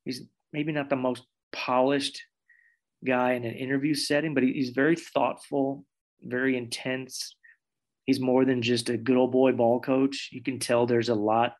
He's 0.05 0.23
maybe 0.53 0.73
not 0.73 0.89
the 0.89 0.97
most 0.97 1.23
polished 1.53 2.23
guy 3.05 3.33
in 3.33 3.45
an 3.45 3.55
interview 3.55 3.95
setting, 3.95 4.35
but 4.35 4.43
he's 4.43 4.71
very 4.71 4.97
thoughtful, 4.97 5.85
very 6.23 6.57
intense. 6.57 7.37
He's 8.05 8.21
more 8.21 8.45
than 8.45 8.63
just 8.63 8.89
a 8.89 8.97
good 8.97 9.17
old 9.17 9.33
boy 9.33 9.53
ball 9.53 9.81
coach. 9.81 10.31
You 10.33 10.43
can 10.43 10.59
tell 10.59 10.87
there's 10.87 11.09
a 11.09 11.15
lot 11.15 11.55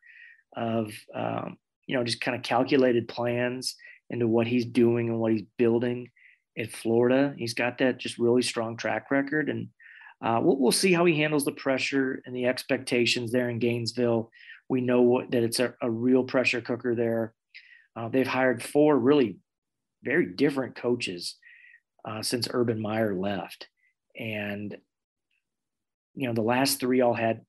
of 0.55 0.93
um, 1.13 1.57
you 1.87 1.95
know 1.95 2.03
just 2.03 2.21
kind 2.21 2.35
of 2.35 2.43
calculated 2.43 3.07
plans 3.07 3.75
into 4.09 4.27
what 4.27 4.47
he's 4.47 4.65
doing 4.65 5.09
and 5.09 5.19
what 5.19 5.31
he's 5.31 5.43
building 5.57 6.09
in 6.55 6.67
Florida. 6.67 7.33
He's 7.37 7.53
got 7.53 7.77
that 7.79 7.97
just 7.97 8.17
really 8.17 8.41
strong 8.41 8.77
track 8.77 9.09
record, 9.11 9.49
and 9.49 9.69
uh, 10.21 10.39
we'll, 10.41 10.57
we'll, 10.57 10.71
see 10.71 10.93
how 10.93 11.05
he 11.05 11.17
handles 11.19 11.45
the 11.45 11.51
pressure 11.51 12.21
and 12.25 12.35
the 12.35 12.45
expectations 12.45 13.31
there 13.31 13.49
in 13.49 13.59
Gainesville. 13.59 14.31
We 14.67 14.81
know 14.81 15.01
what, 15.01 15.31
that 15.31 15.43
it's 15.43 15.59
a, 15.59 15.75
a, 15.81 15.89
real 15.89 16.23
pressure 16.23 16.59
cooker 16.59 16.95
there. 16.95 17.33
Uh, 17.95 18.09
they've 18.09 18.27
hired 18.27 18.63
four 18.63 18.97
really 18.97 19.37
very 20.03 20.25
different 20.25 20.75
coaches 20.75 21.35
uh, 22.03 22.23
since 22.23 22.47
Urban 22.51 22.81
Meyer 22.81 23.13
left, 23.13 23.67
and 24.17 24.75
you 26.15 26.27
know 26.27 26.33
the 26.33 26.41
last 26.41 26.79
three 26.79 27.01
all 27.01 27.13
had 27.13 27.41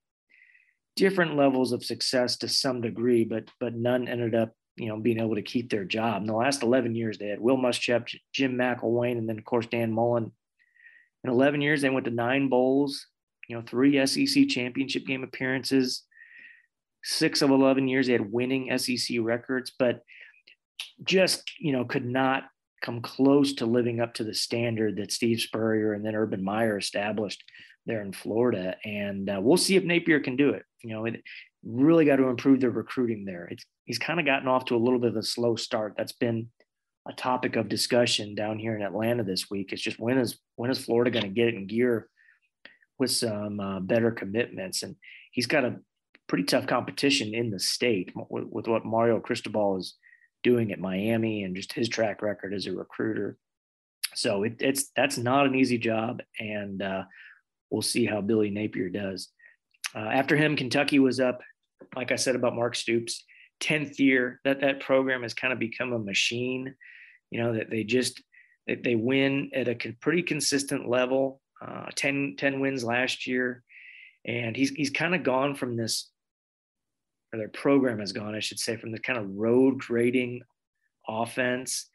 different 0.98 1.36
levels 1.36 1.72
of 1.72 1.84
success 1.84 2.36
to 2.38 2.48
some 2.48 2.80
degree, 2.80 3.24
but 3.24 3.48
but 3.60 3.74
none 3.74 4.08
ended 4.08 4.34
up 4.34 4.52
you 4.76 4.88
know 4.88 4.98
being 4.98 5.20
able 5.20 5.36
to 5.36 5.42
keep 5.42 5.70
their 5.70 5.84
job. 5.84 6.22
In 6.22 6.26
the 6.26 6.34
last 6.34 6.62
11 6.62 6.94
years, 6.94 7.18
they 7.18 7.28
had 7.28 7.40
Will 7.40 7.56
Muschamp, 7.56 8.08
Jim 8.32 8.54
McElwain, 8.56 9.18
and 9.18 9.28
then 9.28 9.38
of 9.38 9.44
course 9.44 9.66
Dan 9.66 9.92
Mullen 9.92 10.32
in 11.24 11.30
11 11.30 11.60
years, 11.60 11.82
they 11.82 11.90
went 11.90 12.04
to 12.04 12.10
nine 12.10 12.48
bowls, 12.48 13.06
you 13.48 13.56
know, 13.56 13.62
three 13.62 14.04
SEC 14.06 14.48
championship 14.48 15.06
game 15.06 15.24
appearances. 15.24 16.04
Six 17.02 17.42
of 17.42 17.50
11 17.50 17.88
years, 17.88 18.06
they 18.06 18.12
had 18.12 18.32
winning 18.32 18.76
SEC 18.78 19.18
records, 19.20 19.72
but 19.78 20.02
just, 21.04 21.50
you 21.58 21.72
know, 21.72 21.84
could 21.84 22.04
not 22.04 22.44
come 22.82 23.00
close 23.00 23.54
to 23.54 23.66
living 23.66 24.00
up 24.00 24.14
to 24.14 24.24
the 24.24 24.34
standard 24.34 24.96
that 24.96 25.12
Steve 25.12 25.40
Spurrier 25.40 25.92
and 25.92 26.04
then 26.04 26.14
Urban 26.14 26.44
Meyer 26.44 26.78
established 26.78 27.42
there 27.88 28.02
in 28.02 28.12
Florida. 28.12 28.76
And 28.84 29.28
uh, 29.28 29.40
we'll 29.42 29.56
see 29.56 29.74
if 29.74 29.82
Napier 29.82 30.20
can 30.20 30.36
do 30.36 30.50
it. 30.50 30.62
You 30.82 30.90
know, 30.90 31.06
it 31.06 31.22
really 31.64 32.04
got 32.04 32.16
to 32.16 32.28
improve 32.28 32.60
their 32.60 32.70
recruiting 32.70 33.24
there. 33.24 33.48
It's, 33.50 33.64
he's 33.84 33.98
kind 33.98 34.20
of 34.20 34.26
gotten 34.26 34.46
off 34.46 34.66
to 34.66 34.76
a 34.76 34.78
little 34.78 35.00
bit 35.00 35.10
of 35.10 35.16
a 35.16 35.22
slow 35.22 35.56
start. 35.56 35.94
That's 35.96 36.12
been 36.12 36.48
a 37.08 37.12
topic 37.12 37.56
of 37.56 37.68
discussion 37.68 38.34
down 38.34 38.58
here 38.58 38.76
in 38.76 38.82
Atlanta 38.82 39.24
this 39.24 39.50
week. 39.50 39.72
It's 39.72 39.82
just 39.82 39.98
when 39.98 40.18
is 40.18 40.38
when 40.56 40.70
is 40.70 40.84
Florida 40.84 41.10
going 41.10 41.24
to 41.24 41.30
get 41.30 41.48
it 41.48 41.54
in 41.54 41.66
gear 41.66 42.08
with 42.98 43.10
some 43.10 43.58
uh, 43.58 43.80
better 43.80 44.10
commitments? 44.10 44.82
And 44.82 44.96
he's 45.32 45.46
got 45.46 45.64
a 45.64 45.76
pretty 46.26 46.44
tough 46.44 46.66
competition 46.66 47.34
in 47.34 47.50
the 47.50 47.58
state 47.58 48.12
with, 48.28 48.44
with, 48.50 48.68
what 48.68 48.84
Mario 48.84 49.18
Cristobal 49.18 49.78
is 49.78 49.94
doing 50.42 50.70
at 50.70 50.78
Miami 50.78 51.44
and 51.44 51.56
just 51.56 51.72
his 51.72 51.88
track 51.88 52.20
record 52.20 52.52
as 52.52 52.66
a 52.66 52.72
recruiter. 52.72 53.38
So 54.14 54.42
it, 54.42 54.56
it's 54.60 54.90
that's 54.94 55.16
not 55.16 55.46
an 55.46 55.54
easy 55.54 55.78
job, 55.78 56.22
and 56.38 56.82
uh, 56.82 57.04
we'll 57.70 57.82
see 57.82 58.06
how 58.06 58.20
Billy 58.20 58.50
Napier 58.50 58.88
does. 58.88 59.28
Uh, 59.94 60.00
after 60.00 60.36
him, 60.36 60.56
Kentucky 60.56 60.98
was 60.98 61.20
up. 61.20 61.40
Like 61.96 62.12
I 62.12 62.16
said 62.16 62.34
about 62.34 62.54
Mark 62.54 62.74
Stoops, 62.74 63.24
tenth 63.60 63.98
year 63.98 64.40
that 64.44 64.60
that 64.60 64.80
program 64.80 65.22
has 65.22 65.34
kind 65.34 65.52
of 65.52 65.58
become 65.58 65.92
a 65.92 65.98
machine. 65.98 66.74
You 67.30 67.42
know 67.42 67.54
that 67.54 67.70
they 67.70 67.84
just 67.84 68.22
they, 68.66 68.76
they 68.76 68.94
win 68.94 69.50
at 69.54 69.68
a 69.68 69.76
pretty 70.00 70.22
consistent 70.22 70.88
level. 70.88 71.40
Uh, 71.60 71.86
10, 71.96 72.36
10 72.38 72.60
wins 72.60 72.84
last 72.84 73.26
year, 73.26 73.64
and 74.24 74.56
he's 74.56 74.70
he's 74.70 74.90
kind 74.90 75.14
of 75.14 75.24
gone 75.24 75.54
from 75.54 75.76
this 75.76 76.10
or 77.32 77.38
their 77.38 77.48
program 77.48 77.98
has 77.98 78.12
gone, 78.12 78.34
I 78.34 78.40
should 78.40 78.58
say, 78.58 78.76
from 78.76 78.92
the 78.92 78.98
kind 78.98 79.18
of 79.18 79.36
road 79.36 79.78
grading 79.78 80.42
offense 81.06 81.88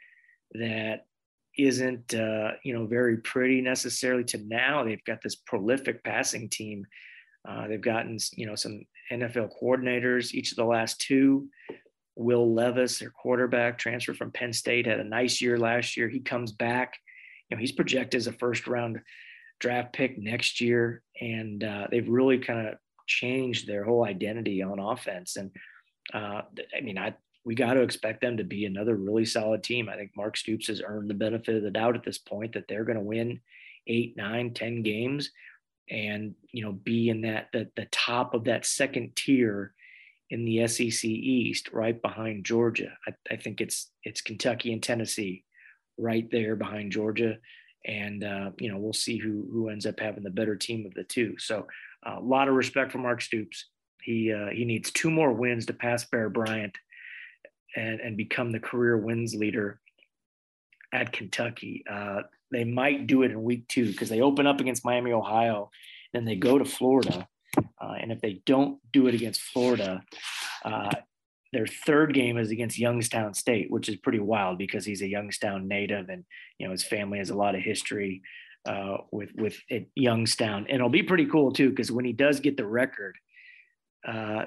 that 0.54 1.06
isn't 1.58 2.14
uh, 2.14 2.52
you 2.64 2.74
know 2.74 2.86
very 2.86 3.18
pretty 3.18 3.62
necessarily 3.62 4.24
to 4.24 4.38
now 4.48 4.84
they've 4.84 5.04
got 5.06 5.22
this 5.22 5.36
prolific 5.36 6.04
passing 6.04 6.50
team. 6.50 6.86
Uh, 7.48 7.68
they've 7.68 7.82
gotten 7.82 8.18
you 8.36 8.46
know 8.46 8.56
some 8.56 8.84
NFL 9.12 9.50
coordinators 9.62 10.34
each 10.34 10.52
of 10.52 10.58
the 10.58 10.66
last 10.66 11.00
two. 11.00 11.48
Will 12.16 12.54
Levis, 12.54 13.00
their 13.00 13.10
quarterback, 13.10 13.78
transfer 13.78 14.14
from 14.14 14.32
Penn 14.32 14.54
State, 14.54 14.86
had 14.86 15.00
a 15.00 15.04
nice 15.04 15.42
year 15.42 15.58
last 15.58 15.98
year. 15.98 16.08
He 16.08 16.20
comes 16.20 16.52
back. 16.52 16.98
You 17.50 17.58
know, 17.58 17.60
he's 17.60 17.72
projected 17.72 18.20
as 18.20 18.28
a 18.28 18.34
first 18.34 18.68
round 18.68 19.00
draft 19.60 19.94
pick 19.94 20.18
next 20.18 20.62
year, 20.62 21.02
and 21.20 21.64
uh, 21.64 21.88
they've 21.90 22.08
really 22.08 22.38
kind 22.38 22.68
of 22.68 22.76
changed 23.08 23.68
their 23.68 23.84
whole 23.84 24.06
identity 24.06 24.62
on 24.62 24.80
offense. 24.80 25.36
And 25.36 25.52
uh, 26.14 26.42
I 26.76 26.82
mean, 26.82 26.98
I 26.98 27.16
we 27.46 27.56
got 27.56 27.74
to 27.74 27.82
expect 27.82 28.22
them 28.22 28.38
to 28.38 28.44
be 28.44 28.66
another 28.66 28.96
really 28.96 29.26
solid 29.26 29.64
team. 29.64 29.90
I 29.90 29.96
think 29.96 30.12
Mark 30.16 30.38
Stoops 30.38 30.68
has 30.68 30.82
earned 30.86 31.10
the 31.10 31.16
benefit 31.16 31.56
of 31.56 31.64
the 31.64 31.72
doubt 31.72 31.96
at 31.96 32.04
this 32.04 32.18
point 32.18 32.54
that 32.54 32.68
they're 32.68 32.86
going 32.86 32.98
to 32.98 33.04
win 33.04 33.42
eight, 33.88 34.16
nine, 34.16 34.54
ten 34.54 34.82
games, 34.82 35.32
and 35.90 36.36
you 36.52 36.64
know 36.64 36.72
be 36.72 37.10
in 37.10 37.22
that 37.22 37.50
the, 37.52 37.70
the 37.76 37.86
top 37.92 38.34
of 38.34 38.46
that 38.46 38.66
second 38.66 39.16
tier 39.16 39.74
in 40.30 40.46
the 40.46 40.66
SEC 40.68 41.04
East, 41.04 41.70
right 41.74 42.02
behind 42.02 42.46
Georgia. 42.46 42.98
I, 43.08 43.14
I 43.32 43.36
think 43.36 43.60
it's 43.60 43.92
it's 44.04 44.22
Kentucky 44.22 44.72
and 44.72 44.82
Tennessee, 44.82 45.44
right 45.98 46.30
there 46.32 46.56
behind 46.56 46.92
Georgia, 46.94 47.38
and 47.86 48.24
uh, 48.24 48.52
you 48.58 48.72
know 48.72 48.78
we'll 48.78 48.94
see 48.94 49.18
who 49.18 49.48
who 49.52 49.70
ends 49.70 49.86
up 49.86 50.00
having 50.00 50.24
the 50.24 50.30
better 50.30 50.56
team 50.56 50.86
of 50.86 50.94
the 50.94 51.04
two. 51.04 51.36
So 51.40 51.68
a 52.06 52.20
lot 52.20 52.48
of 52.48 52.56
respect 52.56 52.92
for 52.94 53.00
Mark 53.00 53.22
Stoops. 53.22 53.66
He 54.02 54.32
uh, 54.32 54.50
he 54.50 54.64
needs 54.64 54.92
two 54.92 55.12
more 55.12 55.34
wins 55.34 55.66
to 55.66 55.74
pass 55.74 56.06
Bear 56.06 56.30
Bryant 56.30 56.78
and 57.76 58.00
and 58.00 58.18
become 58.18 58.52
the 58.52 58.60
career 58.60 58.98
wins 58.98 59.36
leader 59.36 59.80
at 60.94 61.12
Kentucky. 61.12 61.84
Uh, 61.90 62.22
they 62.52 62.64
might 62.64 63.08
do 63.08 63.24
it 63.24 63.32
in 63.32 63.42
week 63.42 63.68
two 63.68 63.88
because 63.88 64.10
they 64.10 64.22
open 64.22 64.46
up 64.46 64.62
against 64.62 64.86
Miami, 64.86 65.12
Ohio, 65.12 65.72
then 66.14 66.24
they 66.24 66.36
go 66.36 66.58
to 66.58 66.66
Florida. 66.66 67.28
Uh, 67.58 67.94
and 68.00 68.12
if 68.12 68.22
they 68.22 68.42
don't 68.46 68.80
do 68.92 69.08
it 69.08 69.16
against 69.16 69.42
Florida, 69.42 70.04
uh, 70.64 70.92
their 71.52 71.68
third 71.68 72.14
game 72.14 72.38
is 72.38 72.50
against 72.50 72.80
Youngstown 72.80 73.34
State, 73.34 73.70
which 73.70 73.90
is 73.90 73.96
pretty 73.96 74.20
wild 74.20 74.58
because 74.58 74.86
he's 74.86 75.02
a 75.02 75.08
Youngstown 75.08 75.68
native 75.68 76.10
and 76.10 76.26
you 76.58 76.66
know 76.66 76.72
his 76.72 76.84
family 76.84 77.20
has 77.20 77.30
a 77.30 77.36
lot 77.36 77.56
of 77.56 77.62
history 77.62 78.22
uh, 78.68 78.98
with 79.12 79.30
with 79.36 79.58
Youngstown, 79.96 80.66
and 80.68 80.76
it'll 80.76 80.90
be 80.90 81.04
pretty 81.04 81.26
cool 81.26 81.52
too 81.52 81.70
because 81.70 81.92
when 81.92 82.06
he 82.06 82.14
does 82.14 82.40
get 82.40 82.58
the 82.58 82.66
record, 82.66 83.18
uh, 84.08 84.46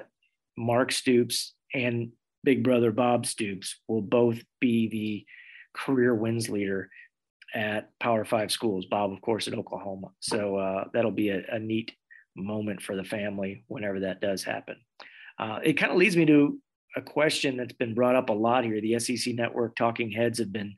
Mark 0.57 0.91
Stoops 0.91 1.53
and 1.73 2.11
big 2.47 2.63
brother 2.63 2.93
Bob 2.93 3.25
Stoops 3.25 3.81
will 3.89 4.01
both 4.01 4.41
be 4.61 4.87
the 4.87 5.25
career 5.77 6.15
wins 6.15 6.47
leader 6.47 6.89
at 7.53 7.89
Power 7.99 8.23
Five 8.23 8.53
schools. 8.53 8.85
Bob, 8.85 9.11
of 9.11 9.19
course, 9.19 9.49
at 9.49 9.53
Oklahoma. 9.53 10.11
So 10.21 10.55
uh, 10.55 10.85
that'll 10.93 11.11
be 11.11 11.27
a, 11.27 11.43
a, 11.51 11.59
neat 11.59 11.91
moment 12.37 12.81
for 12.81 12.95
the 12.95 13.03
family 13.03 13.65
whenever 13.67 13.99
that 13.99 14.21
does 14.21 14.45
happen. 14.45 14.77
Uh, 15.37 15.59
it 15.61 15.73
kind 15.73 15.91
of 15.91 15.97
leads 15.97 16.15
me 16.15 16.25
to 16.27 16.57
a 16.95 17.01
question 17.01 17.57
that's 17.57 17.73
been 17.73 17.93
brought 17.93 18.15
up 18.15 18.29
a 18.29 18.33
lot 18.33 18.63
here. 18.63 18.79
The 18.79 18.97
SEC 18.97 19.35
Network 19.35 19.75
talking 19.75 20.09
heads 20.09 20.39
have 20.39 20.53
been 20.53 20.77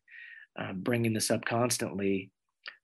uh, 0.59 0.73
bringing 0.73 1.13
this 1.13 1.29
up 1.29 1.45
constantly 1.45 2.31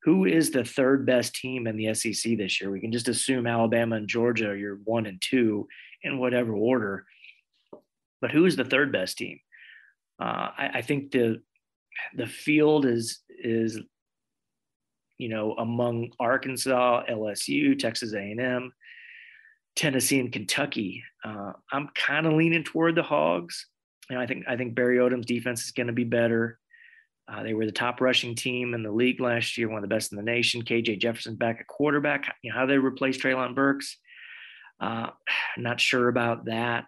who 0.03 0.25
is 0.25 0.51
the 0.51 0.63
third 0.63 1.07
best 1.07 1.33
team 1.33 1.65
in 1.65 1.75
the 1.75 1.91
SEC 1.95 2.37
this 2.37 2.61
year? 2.61 2.69
We 2.69 2.79
can 2.79 2.91
just 2.91 3.07
assume 3.07 3.47
Alabama 3.47 3.95
and 3.95 4.07
Georgia 4.07 4.49
are 4.49 4.55
your 4.55 4.75
one 4.83 5.07
and 5.07 5.19
two 5.19 5.67
in 6.03 6.19
whatever 6.19 6.53
order. 6.53 7.07
But 8.21 8.31
who 8.31 8.45
is 8.45 8.55
the 8.55 8.65
third 8.65 8.91
best 8.91 9.17
team? 9.17 9.39
Uh, 10.19 10.49
I, 10.57 10.69
I, 10.75 10.81
think 10.81 11.11
the 11.11 11.41
the 12.15 12.25
field 12.25 12.85
is 12.85 13.19
is 13.29 13.79
you 15.17 15.29
know 15.29 15.53
among 15.53 16.11
Arkansas, 16.19 17.03
LSU, 17.09 17.77
Texas 17.77 18.13
A&M, 18.13 18.71
Tennessee, 19.75 20.19
and 20.19 20.31
Kentucky. 20.31 21.03
Uh, 21.23 21.53
I'm 21.71 21.89
kind 21.95 22.25
of 22.25 22.33
leaning 22.33 22.63
toward 22.63 22.95
the 22.95 23.03
Hogs. 23.03 23.67
And 24.09 24.19
I 24.19 24.25
think 24.25 24.45
I 24.47 24.55
think 24.55 24.75
Barry 24.75 24.97
Odom's 24.97 25.25
defense 25.25 25.65
is 25.65 25.71
going 25.71 25.87
to 25.87 25.93
be 25.93 26.03
better. 26.03 26.59
Uh, 27.27 27.41
they 27.41 27.55
were 27.55 27.65
the 27.65 27.71
top 27.71 28.01
rushing 28.01 28.35
team 28.35 28.75
in 28.75 28.83
the 28.83 28.91
league 28.91 29.19
last 29.19 29.57
year, 29.57 29.67
one 29.67 29.77
of 29.77 29.81
the 29.81 29.93
best 29.93 30.11
in 30.11 30.15
the 30.15 30.23
nation. 30.23 30.61
KJ 30.61 30.99
Jefferson 30.99 31.35
back 31.35 31.59
at 31.59 31.67
quarterback. 31.67 32.35
You 32.43 32.51
know, 32.51 32.59
how 32.59 32.65
they 32.67 32.77
replace 32.77 33.17
Treylon 33.17 33.55
Burks? 33.55 33.97
Uh, 34.79 35.09
not 35.57 35.79
sure 35.79 36.07
about 36.07 36.45
that, 36.45 36.85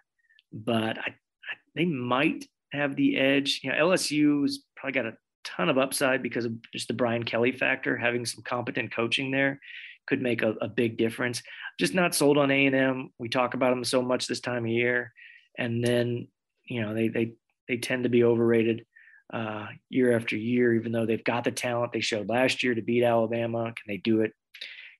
but 0.52 0.98
I, 0.98 1.08
I, 1.10 1.54
they 1.74 1.84
might 1.84 2.44
have 2.72 2.96
the 2.96 3.16
edge. 3.16 3.60
You 3.62 3.70
know, 3.70 3.78
LSU's 3.78 4.64
probably 4.76 4.92
got 4.92 5.06
a 5.06 5.16
ton 5.44 5.68
of 5.68 5.78
upside 5.78 6.22
because 6.22 6.44
of 6.44 6.52
just 6.72 6.88
the 6.88 6.94
Brian 6.94 7.24
Kelly 7.24 7.52
factor. 7.52 7.96
Having 7.96 8.26
some 8.26 8.42
competent 8.44 8.94
coaching 8.94 9.30
there 9.30 9.60
could 10.06 10.22
make 10.22 10.42
a, 10.42 10.50
a 10.60 10.68
big 10.68 10.96
difference. 10.96 11.42
Just 11.78 11.94
not 11.94 12.14
sold 12.14 12.38
on 12.38 12.50
A 12.50 12.66
and 12.66 12.74
M. 12.74 13.10
We 13.18 13.28
talk 13.28 13.54
about 13.54 13.70
them 13.70 13.84
so 13.84 14.02
much 14.02 14.26
this 14.26 14.40
time 14.40 14.64
of 14.64 14.70
year, 14.70 15.12
and 15.56 15.84
then 15.84 16.28
you 16.64 16.82
know 16.82 16.94
they 16.94 17.08
they 17.08 17.32
they 17.68 17.76
tend 17.76 18.04
to 18.04 18.08
be 18.08 18.24
overrated 18.24 18.84
uh, 19.32 19.66
year 19.88 20.16
after 20.16 20.36
year, 20.36 20.74
even 20.74 20.92
though 20.92 21.06
they've 21.06 21.24
got 21.24 21.44
the 21.44 21.50
talent 21.50 21.92
they 21.92 22.00
showed 22.00 22.28
last 22.28 22.62
year 22.62 22.74
to 22.74 22.82
beat 22.82 23.04
Alabama. 23.04 23.64
Can 23.64 23.84
they 23.86 23.98
do 23.98 24.22
it, 24.22 24.32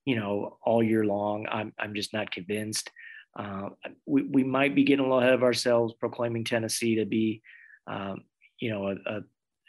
you 0.05 0.15
know, 0.15 0.57
all 0.63 0.83
year 0.83 1.03
long? 1.03 1.47
I'm, 1.51 1.73
I'm 1.79 1.95
just 1.95 2.13
not 2.13 2.31
convinced. 2.31 2.91
Uh, 3.37 3.69
we, 4.05 4.23
we 4.23 4.43
might 4.43 4.75
be 4.75 4.83
getting 4.83 5.05
a 5.05 5.07
little 5.07 5.19
ahead 5.19 5.33
of 5.33 5.43
ourselves, 5.43 5.93
proclaiming 5.99 6.43
Tennessee 6.43 6.95
to 6.95 7.05
be, 7.05 7.41
um, 7.87 8.23
you 8.59 8.69
know, 8.69 8.87
a, 8.87 8.95
a, 9.05 9.21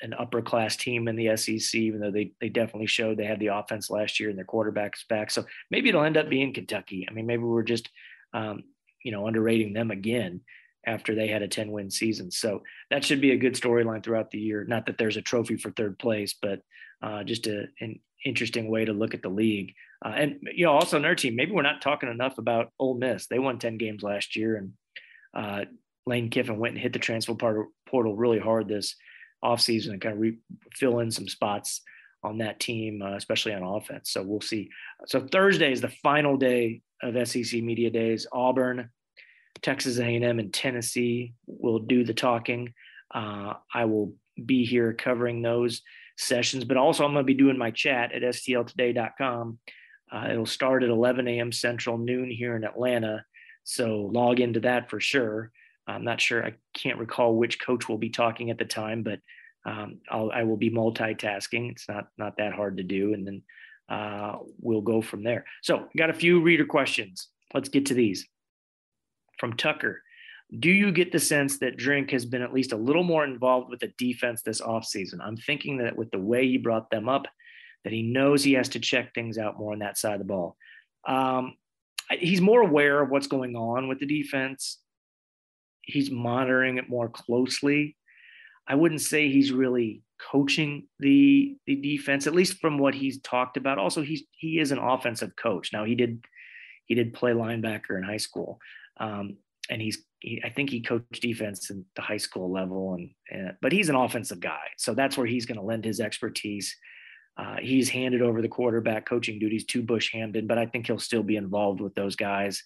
an 0.02 0.14
upper 0.14 0.40
class 0.40 0.76
team 0.76 1.08
in 1.08 1.16
the 1.16 1.36
SEC, 1.36 1.74
even 1.74 2.00
though 2.00 2.10
they, 2.10 2.32
they 2.40 2.48
definitely 2.48 2.86
showed 2.86 3.16
they 3.16 3.24
had 3.24 3.40
the 3.40 3.48
offense 3.48 3.90
last 3.90 4.18
year 4.18 4.30
and 4.30 4.38
their 4.38 4.44
quarterback's 4.44 5.04
back. 5.08 5.30
So 5.30 5.44
maybe 5.70 5.88
it'll 5.88 6.04
end 6.04 6.16
up 6.16 6.30
being 6.30 6.54
Kentucky. 6.54 7.06
I 7.08 7.12
mean, 7.12 7.26
maybe 7.26 7.42
we're 7.42 7.62
just, 7.62 7.90
um, 8.32 8.64
you 9.04 9.12
know, 9.12 9.26
underrating 9.26 9.72
them 9.72 9.90
again 9.90 10.40
after 10.86 11.14
they 11.14 11.28
had 11.28 11.42
a 11.42 11.48
10 11.48 11.70
win 11.70 11.90
season. 11.90 12.30
So 12.30 12.62
that 12.90 13.04
should 13.04 13.20
be 13.20 13.32
a 13.32 13.36
good 13.36 13.54
storyline 13.54 14.02
throughout 14.02 14.30
the 14.30 14.38
year. 14.38 14.64
Not 14.64 14.86
that 14.86 14.96
there's 14.98 15.16
a 15.18 15.22
trophy 15.22 15.56
for 15.56 15.70
third 15.70 15.98
place, 15.98 16.34
but 16.40 16.60
uh, 17.02 17.22
just 17.24 17.46
a, 17.46 17.66
an 17.80 18.00
interesting 18.24 18.70
way 18.70 18.84
to 18.84 18.92
look 18.92 19.14
at 19.14 19.22
the 19.22 19.28
league. 19.28 19.74
Uh, 20.04 20.12
and, 20.16 20.36
you 20.54 20.64
know, 20.64 20.72
also 20.72 20.96
another 20.96 21.14
team, 21.14 21.36
maybe 21.36 21.52
we're 21.52 21.62
not 21.62 21.82
talking 21.82 22.08
enough 22.08 22.38
about 22.38 22.72
Ole 22.78 22.96
Miss. 22.96 23.26
They 23.26 23.38
won 23.38 23.58
10 23.58 23.76
games 23.76 24.02
last 24.02 24.34
year 24.34 24.56
and 24.56 24.72
uh, 25.34 25.64
Lane 26.06 26.30
Kiffin 26.30 26.58
went 26.58 26.74
and 26.74 26.82
hit 26.82 26.92
the 26.92 26.98
transfer 26.98 27.34
portal 27.34 28.16
really 28.16 28.38
hard 28.38 28.68
this 28.68 28.96
offseason 29.44 29.90
and 29.90 30.00
kind 30.00 30.14
of 30.14 30.20
re- 30.20 30.38
fill 30.74 31.00
in 31.00 31.10
some 31.10 31.28
spots 31.28 31.82
on 32.22 32.38
that 32.38 32.60
team, 32.60 33.02
uh, 33.02 33.16
especially 33.16 33.54
on 33.54 33.62
offense. 33.62 34.10
So 34.10 34.22
we'll 34.22 34.40
see. 34.40 34.70
So 35.06 35.26
Thursday 35.26 35.72
is 35.72 35.80
the 35.80 35.88
final 35.88 36.36
day 36.36 36.82
of 37.02 37.28
SEC 37.28 37.62
media 37.62 37.90
days. 37.90 38.26
Auburn, 38.32 38.90
Texas 39.62 39.98
A&M 39.98 40.38
and 40.38 40.52
Tennessee 40.52 41.34
will 41.46 41.78
do 41.78 42.04
the 42.04 42.14
talking. 42.14 42.74
Uh, 43.14 43.54
I 43.72 43.86
will 43.86 44.14
be 44.44 44.64
here 44.64 44.92
covering 44.92 45.42
those 45.42 45.82
sessions, 46.16 46.64
but 46.64 46.76
also 46.76 47.04
I'm 47.04 47.12
going 47.12 47.24
to 47.24 47.26
be 47.26 47.34
doing 47.34 47.58
my 47.58 47.70
chat 47.70 48.12
at 48.12 48.22
stltoday.com. 48.22 49.58
Uh, 50.12 50.28
it'll 50.30 50.46
start 50.46 50.82
at 50.82 50.90
11 50.90 51.28
a.m. 51.28 51.52
Central, 51.52 51.98
noon 51.98 52.30
here 52.30 52.56
in 52.56 52.64
Atlanta. 52.64 53.24
So 53.64 54.10
log 54.12 54.40
into 54.40 54.60
that 54.60 54.90
for 54.90 55.00
sure. 55.00 55.52
I'm 55.86 56.04
not 56.04 56.20
sure. 56.20 56.44
I 56.44 56.54
can't 56.74 56.98
recall 56.98 57.36
which 57.36 57.60
coach 57.60 57.88
will 57.88 57.98
be 57.98 58.10
talking 58.10 58.50
at 58.50 58.58
the 58.58 58.64
time, 58.64 59.02
but 59.02 59.20
um, 59.64 60.00
I'll, 60.08 60.30
I 60.32 60.44
will 60.44 60.56
be 60.56 60.70
multitasking. 60.70 61.70
It's 61.72 61.88
not 61.88 62.08
not 62.16 62.36
that 62.38 62.54
hard 62.54 62.78
to 62.78 62.82
do, 62.82 63.12
and 63.12 63.26
then 63.26 63.42
uh, 63.88 64.38
we'll 64.60 64.80
go 64.80 65.02
from 65.02 65.22
there. 65.22 65.44
So, 65.62 65.88
got 65.96 66.10
a 66.10 66.14
few 66.14 66.40
reader 66.40 66.64
questions. 66.64 67.28
Let's 67.52 67.68
get 67.68 67.86
to 67.86 67.94
these 67.94 68.26
from 69.38 69.54
Tucker. 69.54 70.00
Do 70.58 70.70
you 70.70 70.90
get 70.90 71.12
the 71.12 71.20
sense 71.20 71.58
that 71.58 71.76
Drink 71.76 72.10
has 72.10 72.24
been 72.24 72.42
at 72.42 72.52
least 72.52 72.72
a 72.72 72.76
little 72.76 73.04
more 73.04 73.24
involved 73.24 73.70
with 73.70 73.80
the 73.80 73.92
defense 73.98 74.42
this 74.42 74.60
offseason? 74.60 75.20
I'm 75.22 75.36
thinking 75.36 75.78
that 75.78 75.96
with 75.96 76.10
the 76.10 76.18
way 76.18 76.46
he 76.46 76.58
brought 76.58 76.90
them 76.90 77.08
up, 77.08 77.26
that 77.84 77.92
he 77.92 78.02
knows 78.02 78.42
he 78.42 78.52
has 78.54 78.68
to 78.70 78.80
check 78.80 79.14
things 79.14 79.38
out 79.38 79.58
more 79.58 79.72
on 79.72 79.78
that 79.80 79.98
side 79.98 80.14
of 80.14 80.18
the 80.18 80.24
ball. 80.24 80.56
Um, 81.06 81.54
he's 82.10 82.40
more 82.40 82.60
aware 82.60 83.02
of 83.02 83.10
what's 83.10 83.26
going 83.26 83.56
on 83.56 83.88
with 83.88 84.00
the 84.00 84.06
defense. 84.06 84.78
He's 85.82 86.10
monitoring 86.10 86.78
it 86.78 86.88
more 86.88 87.08
closely. 87.08 87.96
I 88.66 88.74
wouldn't 88.74 89.00
say 89.00 89.28
he's 89.28 89.52
really 89.52 90.02
coaching 90.30 90.86
the 90.98 91.56
the 91.66 91.76
defense, 91.76 92.26
at 92.26 92.34
least 92.34 92.60
from 92.60 92.78
what 92.78 92.94
he's 92.94 93.20
talked 93.20 93.56
about. 93.56 93.78
Also, 93.78 94.02
he's 94.02 94.22
he 94.32 94.58
is 94.58 94.72
an 94.72 94.78
offensive 94.78 95.34
coach. 95.36 95.72
Now 95.72 95.84
he 95.84 95.94
did 95.94 96.24
he 96.86 96.94
did 96.94 97.14
play 97.14 97.32
linebacker 97.32 97.96
in 97.96 98.02
high 98.02 98.18
school, 98.18 98.58
um, 98.98 99.36
and 99.68 99.80
he's 99.80 100.04
he, 100.20 100.42
I 100.44 100.50
think 100.50 100.70
he 100.70 100.82
coached 100.82 101.22
defense 101.22 101.70
at 101.70 101.76
the 101.96 102.02
high 102.02 102.18
school 102.18 102.52
level, 102.52 102.94
and, 102.94 103.10
and 103.30 103.56
but 103.62 103.72
he's 103.72 103.88
an 103.88 103.96
offensive 103.96 104.40
guy, 104.40 104.66
so 104.76 104.94
that's 104.94 105.16
where 105.16 105.26
he's 105.26 105.46
going 105.46 105.58
to 105.58 105.64
lend 105.64 105.84
his 105.84 106.00
expertise. 106.00 106.76
Uh, 107.40 107.56
he's 107.58 107.88
handed 107.88 108.20
over 108.20 108.42
the 108.42 108.48
quarterback 108.48 109.06
coaching 109.06 109.38
duties 109.38 109.64
to 109.64 109.82
Bush 109.82 110.14
Hamdan, 110.14 110.46
but 110.46 110.58
I 110.58 110.66
think 110.66 110.86
he'll 110.86 110.98
still 110.98 111.22
be 111.22 111.36
involved 111.36 111.80
with 111.80 111.94
those 111.94 112.14
guys. 112.14 112.62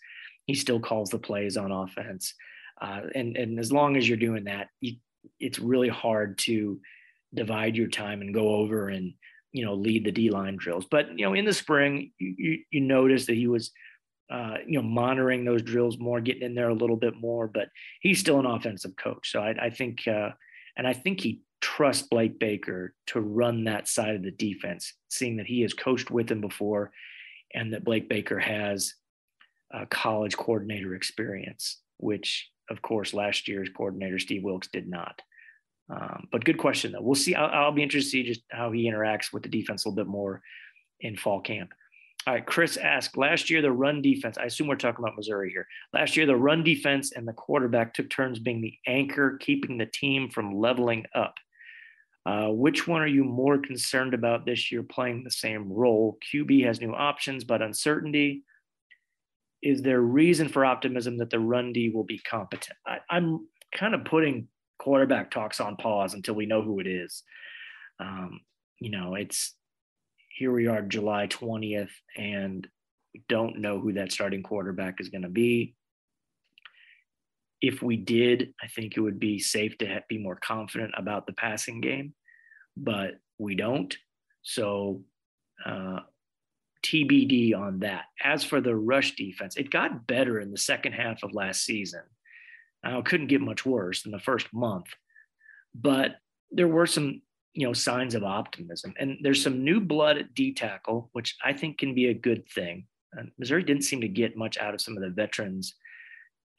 He 0.46 0.54
still 0.54 0.80
calls 0.80 1.10
the 1.10 1.18
plays 1.18 1.56
on 1.56 1.70
offense, 1.70 2.34
uh, 2.80 3.02
and 3.14 3.36
and 3.36 3.60
as 3.60 3.70
long 3.70 3.96
as 3.96 4.08
you're 4.08 4.18
doing 4.18 4.44
that, 4.44 4.68
you, 4.80 4.96
it's 5.38 5.60
really 5.60 5.88
hard 5.88 6.38
to 6.38 6.80
divide 7.32 7.76
your 7.76 7.86
time 7.86 8.20
and 8.20 8.34
go 8.34 8.48
over 8.56 8.88
and 8.88 9.14
you 9.52 9.64
know 9.64 9.74
lead 9.74 10.04
the 10.04 10.10
D 10.10 10.30
line 10.30 10.56
drills. 10.56 10.86
But 10.90 11.16
you 11.16 11.24
know, 11.24 11.34
in 11.34 11.44
the 11.44 11.54
spring, 11.54 12.10
you, 12.18 12.34
you, 12.36 12.58
you 12.72 12.80
notice 12.80 13.26
that 13.26 13.36
he 13.36 13.46
was 13.46 13.70
uh, 14.28 14.56
you 14.66 14.76
know 14.76 14.86
monitoring 14.86 15.44
those 15.44 15.62
drills 15.62 15.98
more, 15.98 16.20
getting 16.20 16.42
in 16.42 16.54
there 16.56 16.70
a 16.70 16.74
little 16.74 16.96
bit 16.96 17.14
more. 17.14 17.46
But 17.46 17.68
he's 18.00 18.18
still 18.18 18.40
an 18.40 18.46
offensive 18.46 18.96
coach, 18.96 19.30
so 19.30 19.40
I, 19.40 19.54
I 19.66 19.70
think, 19.70 20.00
uh, 20.08 20.30
and 20.76 20.86
I 20.86 20.92
think 20.92 21.20
he 21.20 21.42
trusts 21.60 22.06
Blake 22.08 22.38
Baker 22.38 22.94
to 23.06 23.20
run 23.20 23.64
that 23.64 23.88
side 23.88 24.14
of 24.14 24.22
the 24.22 24.30
defense, 24.30 24.92
seeing 25.08 25.36
that 25.36 25.46
he 25.46 25.62
has 25.62 25.72
coached 25.72 26.10
with 26.10 26.30
him 26.30 26.40
before, 26.40 26.90
and 27.54 27.72
that 27.72 27.84
Blake 27.84 28.08
Baker 28.08 28.38
has 28.38 28.94
a 29.72 29.86
college 29.86 30.36
coordinator 30.36 30.94
experience, 30.94 31.80
which 31.98 32.50
of 32.70 32.82
course 32.82 33.14
last 33.14 33.48
year's 33.48 33.68
coordinator 33.74 34.18
Steve 34.18 34.42
Wilks 34.42 34.68
did 34.72 34.88
not. 34.88 35.20
Um, 35.90 36.28
but 36.32 36.44
good 36.44 36.58
question 36.58 36.92
though. 36.92 37.02
We'll 37.02 37.14
see. 37.14 37.34
I'll, 37.34 37.64
I'll, 37.64 37.72
be 37.72 37.82
interested 37.82 38.10
to 38.10 38.10
see 38.10 38.22
just 38.22 38.42
how 38.50 38.72
he 38.72 38.90
interacts 38.90 39.32
with 39.32 39.42
the 39.42 39.50
defense 39.50 39.84
a 39.84 39.88
little 39.88 40.04
bit 40.04 40.10
more 40.10 40.40
in 41.00 41.16
fall 41.16 41.40
camp. 41.40 41.72
All 42.26 42.32
right, 42.32 42.46
Chris 42.46 42.78
asked 42.78 43.18
last 43.18 43.50
year 43.50 43.60
the 43.60 43.70
run 43.70 44.00
defense. 44.00 44.38
I 44.38 44.44
assume 44.44 44.66
we're 44.66 44.76
talking 44.76 45.04
about 45.04 45.16
Missouri 45.16 45.50
here. 45.50 45.66
Last 45.92 46.16
year 46.16 46.24
the 46.24 46.36
run 46.36 46.64
defense 46.64 47.12
and 47.12 47.28
the 47.28 47.34
quarterback 47.34 47.92
took 47.92 48.08
turns 48.08 48.38
being 48.38 48.62
the 48.62 48.74
anchor, 48.86 49.36
keeping 49.38 49.76
the 49.76 49.86
team 49.86 50.30
from 50.30 50.58
leveling 50.58 51.04
up. 51.14 51.34
Uh, 52.24 52.48
which 52.48 52.88
one 52.88 53.02
are 53.02 53.06
you 53.06 53.24
more 53.24 53.58
concerned 53.58 54.14
about 54.14 54.46
this 54.46 54.72
year 54.72 54.82
playing 54.82 55.22
the 55.22 55.30
same 55.30 55.70
role? 55.70 56.16
QB 56.32 56.64
has 56.64 56.80
new 56.80 56.94
options, 56.94 57.44
but 57.44 57.60
uncertainty. 57.60 58.44
Is 59.62 59.82
there 59.82 60.00
reason 60.00 60.48
for 60.48 60.64
optimism 60.64 61.18
that 61.18 61.28
the 61.28 61.38
run 61.38 61.74
D 61.74 61.90
will 61.90 62.04
be 62.04 62.18
competent? 62.18 62.78
I, 62.86 62.98
I'm 63.10 63.46
kind 63.76 63.94
of 63.94 64.06
putting 64.06 64.48
quarterback 64.78 65.30
talks 65.30 65.60
on 65.60 65.76
pause 65.76 66.14
until 66.14 66.34
we 66.34 66.46
know 66.46 66.62
who 66.62 66.80
it 66.80 66.86
is. 66.86 67.22
Um, 68.00 68.40
you 68.80 68.90
know, 68.90 69.14
it's 69.14 69.54
here 70.34 70.52
we 70.52 70.66
are 70.66 70.82
July 70.82 71.28
20th, 71.28 71.92
and 72.16 72.66
don't 73.28 73.60
know 73.60 73.78
who 73.78 73.92
that 73.92 74.10
starting 74.10 74.42
quarterback 74.42 75.00
is 75.00 75.08
going 75.08 75.22
to 75.22 75.28
be. 75.28 75.76
If 77.60 77.82
we 77.82 77.96
did, 77.96 78.52
I 78.60 78.66
think 78.66 78.96
it 78.96 79.00
would 79.00 79.20
be 79.20 79.38
safe 79.38 79.78
to 79.78 80.02
be 80.08 80.18
more 80.18 80.34
confident 80.34 80.92
about 80.96 81.26
the 81.26 81.32
passing 81.34 81.80
game, 81.80 82.14
but 82.76 83.12
we 83.38 83.54
don't. 83.54 83.96
So, 84.42 85.02
uh, 85.64 86.00
TBD 86.84 87.56
on 87.56 87.78
that. 87.78 88.06
As 88.22 88.42
for 88.42 88.60
the 88.60 88.74
rush 88.74 89.14
defense, 89.14 89.56
it 89.56 89.70
got 89.70 90.06
better 90.06 90.40
in 90.40 90.50
the 90.50 90.58
second 90.58 90.92
half 90.92 91.22
of 91.22 91.32
last 91.32 91.64
season. 91.64 92.02
Now, 92.82 92.98
it 92.98 93.06
couldn't 93.06 93.28
get 93.28 93.40
much 93.40 93.64
worse 93.64 94.04
in 94.04 94.10
the 94.10 94.18
first 94.18 94.52
month, 94.52 94.86
but 95.74 96.16
there 96.50 96.68
were 96.68 96.86
some, 96.86 97.22
you 97.54 97.66
know, 97.66 97.72
signs 97.72 98.14
of 98.14 98.24
optimism. 98.24 98.92
And 98.98 99.16
there's 99.22 99.42
some 99.42 99.64
new 99.64 99.80
blood 99.80 100.18
at 100.18 100.34
D 100.34 100.52
tackle, 100.52 101.08
which 101.12 101.36
I 101.44 101.52
think 101.52 101.78
can 101.78 101.94
be 101.94 102.08
a 102.08 102.14
good 102.14 102.48
thing. 102.48 102.86
And 103.12 103.30
Missouri 103.38 103.62
didn't 103.62 103.84
seem 103.84 104.00
to 104.00 104.08
get 104.08 104.36
much 104.36 104.58
out 104.58 104.74
of 104.74 104.80
some 104.80 104.96
of 104.96 105.02
the 105.02 105.10
veterans 105.10 105.74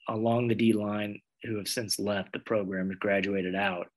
along 0.07 0.47
the 0.47 0.55
D 0.55 0.71
line 0.71 1.19
who 1.43 1.57
have 1.57 1.67
since 1.67 1.99
left 1.99 2.31
the 2.31 2.39
program, 2.39 2.95
graduated 2.99 3.55
out. 3.55 3.87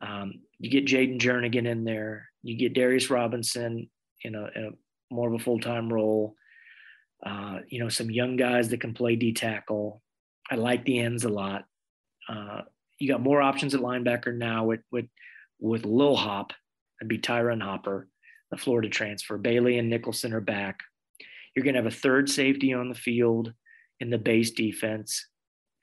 Um, 0.00 0.40
you 0.58 0.70
get 0.70 0.86
Jayden 0.86 1.18
Jernigan 1.18 1.66
in 1.66 1.84
there. 1.84 2.28
You 2.42 2.56
get 2.56 2.74
Darius 2.74 3.10
Robinson 3.10 3.88
in 4.22 4.34
a, 4.34 4.48
in 4.54 4.64
a 4.66 5.14
more 5.14 5.28
of 5.28 5.34
a 5.34 5.42
full 5.44 5.60
time 5.60 5.92
role. 5.92 6.34
Uh, 7.24 7.58
you 7.68 7.80
know, 7.80 7.88
some 7.88 8.10
young 8.10 8.36
guys 8.36 8.68
that 8.68 8.80
can 8.80 8.94
play 8.94 9.16
D 9.16 9.32
tackle. 9.32 10.02
I 10.50 10.54
like 10.56 10.84
the 10.84 11.00
ends 11.00 11.24
a 11.24 11.28
lot. 11.28 11.64
Uh, 12.28 12.62
you 12.98 13.08
got 13.08 13.20
more 13.22 13.42
options 13.42 13.74
at 13.74 13.80
linebacker 13.80 14.34
now 14.34 14.64
with 14.64 14.80
with 14.90 15.06
with 15.58 15.84
Lil 15.84 16.16
Hop 16.16 16.52
and 17.00 17.08
be 17.08 17.18
Ty'Ron 17.18 17.60
Hopper, 17.60 18.08
the 18.50 18.56
Florida 18.56 18.88
transfer. 18.88 19.38
Bailey 19.38 19.78
and 19.78 19.88
Nicholson 19.88 20.32
are 20.32 20.40
back. 20.40 20.80
You're 21.54 21.64
going 21.64 21.74
to 21.74 21.82
have 21.82 21.92
a 21.92 21.96
third 21.96 22.28
safety 22.28 22.72
on 22.74 22.88
the 22.88 22.94
field 22.94 23.52
in 24.00 24.10
the 24.10 24.18
base 24.18 24.50
defense. 24.50 25.26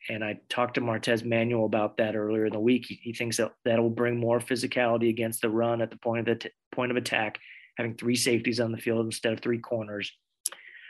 And 0.09 0.23
I 0.23 0.39
talked 0.49 0.75
to 0.75 0.81
Martez 0.81 1.25
Manuel 1.25 1.65
about 1.65 1.97
that 1.97 2.15
earlier 2.15 2.45
in 2.45 2.53
the 2.53 2.59
week. 2.59 2.85
He, 2.87 2.99
he 3.01 3.13
thinks 3.13 3.37
that 3.37 3.53
that'll 3.63 3.89
bring 3.89 4.19
more 4.19 4.39
physicality 4.39 5.09
against 5.09 5.41
the 5.41 5.49
run 5.49 5.81
at 5.81 5.91
the 5.91 5.97
point 5.97 6.19
of 6.19 6.25
the 6.25 6.49
t- 6.49 6.55
point 6.71 6.91
of 6.91 6.97
attack, 6.97 7.39
having 7.77 7.95
three 7.95 8.15
safeties 8.15 8.59
on 8.59 8.71
the 8.71 8.77
field 8.77 9.05
instead 9.05 9.33
of 9.33 9.39
three 9.39 9.59
corners. 9.59 10.11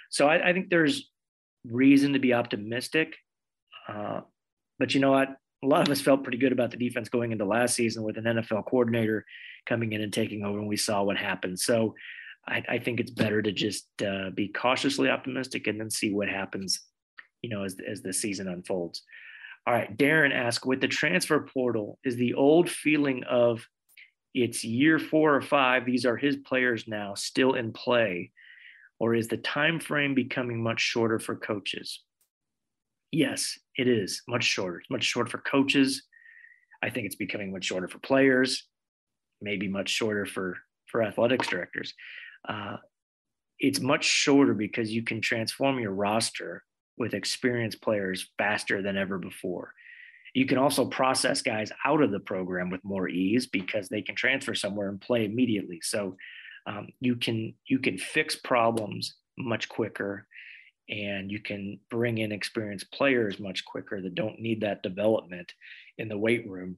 So 0.09 0.27
I, 0.27 0.49
I 0.49 0.53
think 0.53 0.69
there's 0.69 1.11
reason 1.65 2.13
to 2.13 2.19
be 2.19 2.33
optimistic. 2.33 3.15
Uh, 3.87 4.21
but 4.79 4.93
you 4.93 4.99
know 4.99 5.11
what? 5.11 5.29
A 5.63 5.67
lot 5.67 5.87
of 5.87 5.91
us 5.91 6.01
felt 6.01 6.23
pretty 6.23 6.37
good 6.37 6.51
about 6.51 6.71
the 6.71 6.77
defense 6.77 7.09
going 7.09 7.31
into 7.31 7.45
last 7.45 7.75
season 7.75 8.03
with 8.03 8.17
an 8.17 8.25
NFL 8.25 8.65
coordinator 8.65 9.25
coming 9.65 9.93
in 9.93 10.01
and 10.01 10.11
taking 10.11 10.43
over, 10.43 10.59
and 10.59 10.67
we 10.67 10.77
saw 10.77 11.03
what 11.03 11.17
happened. 11.17 11.59
So 11.59 11.95
I, 12.47 12.63
I 12.67 12.79
think 12.79 12.99
it's 12.99 13.11
better 13.11 13.41
to 13.41 13.51
just 13.51 13.87
uh, 14.01 14.29
be 14.31 14.49
cautiously 14.49 15.09
optimistic 15.09 15.67
and 15.67 15.79
then 15.79 15.89
see 15.89 16.13
what 16.13 16.27
happens, 16.27 16.81
you 17.41 17.49
know, 17.49 17.63
as, 17.63 17.77
as 17.87 18.01
the 18.01 18.13
season 18.13 18.47
unfolds. 18.47 19.03
All 19.65 19.73
right, 19.73 19.95
Darren 19.97 20.33
asked, 20.33 20.65
with 20.65 20.81
the 20.81 20.89
transfer 20.89 21.39
portal, 21.39 21.97
is 22.03 22.17
the 22.17 22.33
old 22.33 22.69
feeling 22.69 23.23
of 23.23 23.65
it's 24.33 24.63
year 24.63 24.99
four 24.99 25.35
or 25.35 25.41
five, 25.41 25.85
these 25.85 26.05
are 26.05 26.17
his 26.17 26.35
players 26.37 26.85
now, 26.87 27.13
still 27.13 27.53
in 27.53 27.71
play, 27.71 28.31
or 28.99 29.15
is 29.15 29.27
the 29.27 29.37
time 29.37 29.79
frame 29.79 30.15
becoming 30.15 30.61
much 30.61 30.81
shorter 30.81 31.19
for 31.19 31.35
coaches? 31.35 32.01
Yes, 33.13 33.59
it 33.77 33.87
is 33.87 34.23
much 34.27 34.43
shorter. 34.43 34.79
It's 34.79 34.89
much 34.89 35.03
shorter 35.03 35.29
for 35.29 35.37
coaches. 35.37 36.01
I 36.81 36.89
think 36.89 37.05
it's 37.05 37.15
becoming 37.15 37.53
much 37.53 37.65
shorter 37.65 37.87
for 37.87 37.99
players, 37.99 38.67
maybe 39.39 39.67
much 39.67 39.89
shorter 39.89 40.25
for 40.25 40.57
for 40.87 41.03
athletics 41.03 41.47
directors. 41.47 41.93
Uh, 42.49 42.77
it's 43.59 43.79
much 43.79 44.03
shorter 44.03 44.55
because 44.55 44.91
you 44.91 45.03
can 45.03 45.21
transform 45.21 45.79
your 45.79 45.91
roster 45.91 46.63
with 46.97 47.13
experienced 47.13 47.83
players 47.83 48.31
faster 48.39 48.81
than 48.81 48.97
ever 48.97 49.19
before. 49.19 49.75
You 50.33 50.47
can 50.47 50.57
also 50.57 50.83
process 50.83 51.43
guys 51.43 51.71
out 51.85 52.01
of 52.01 52.09
the 52.09 52.19
program 52.19 52.71
with 52.71 52.83
more 52.83 53.07
ease 53.07 53.45
because 53.45 53.89
they 53.89 54.01
can 54.01 54.15
transfer 54.15 54.55
somewhere 54.55 54.89
and 54.89 54.99
play 54.99 55.25
immediately. 55.25 55.81
So 55.83 56.17
um, 56.65 56.87
you 56.99 57.15
can 57.17 57.53
you 57.67 57.77
can 57.77 57.99
fix 57.99 58.35
problems 58.35 59.17
much 59.37 59.69
quicker 59.69 60.25
and 60.93 61.31
you 61.31 61.39
can 61.39 61.79
bring 61.89 62.19
in 62.19 62.31
experienced 62.31 62.91
players 62.91 63.39
much 63.39 63.65
quicker 63.65 63.99
that 63.99 64.13
don't 64.13 64.39
need 64.39 64.61
that 64.61 64.83
development 64.83 65.51
in 65.97 66.07
the 66.07 66.17
weight 66.17 66.47
room 66.47 66.77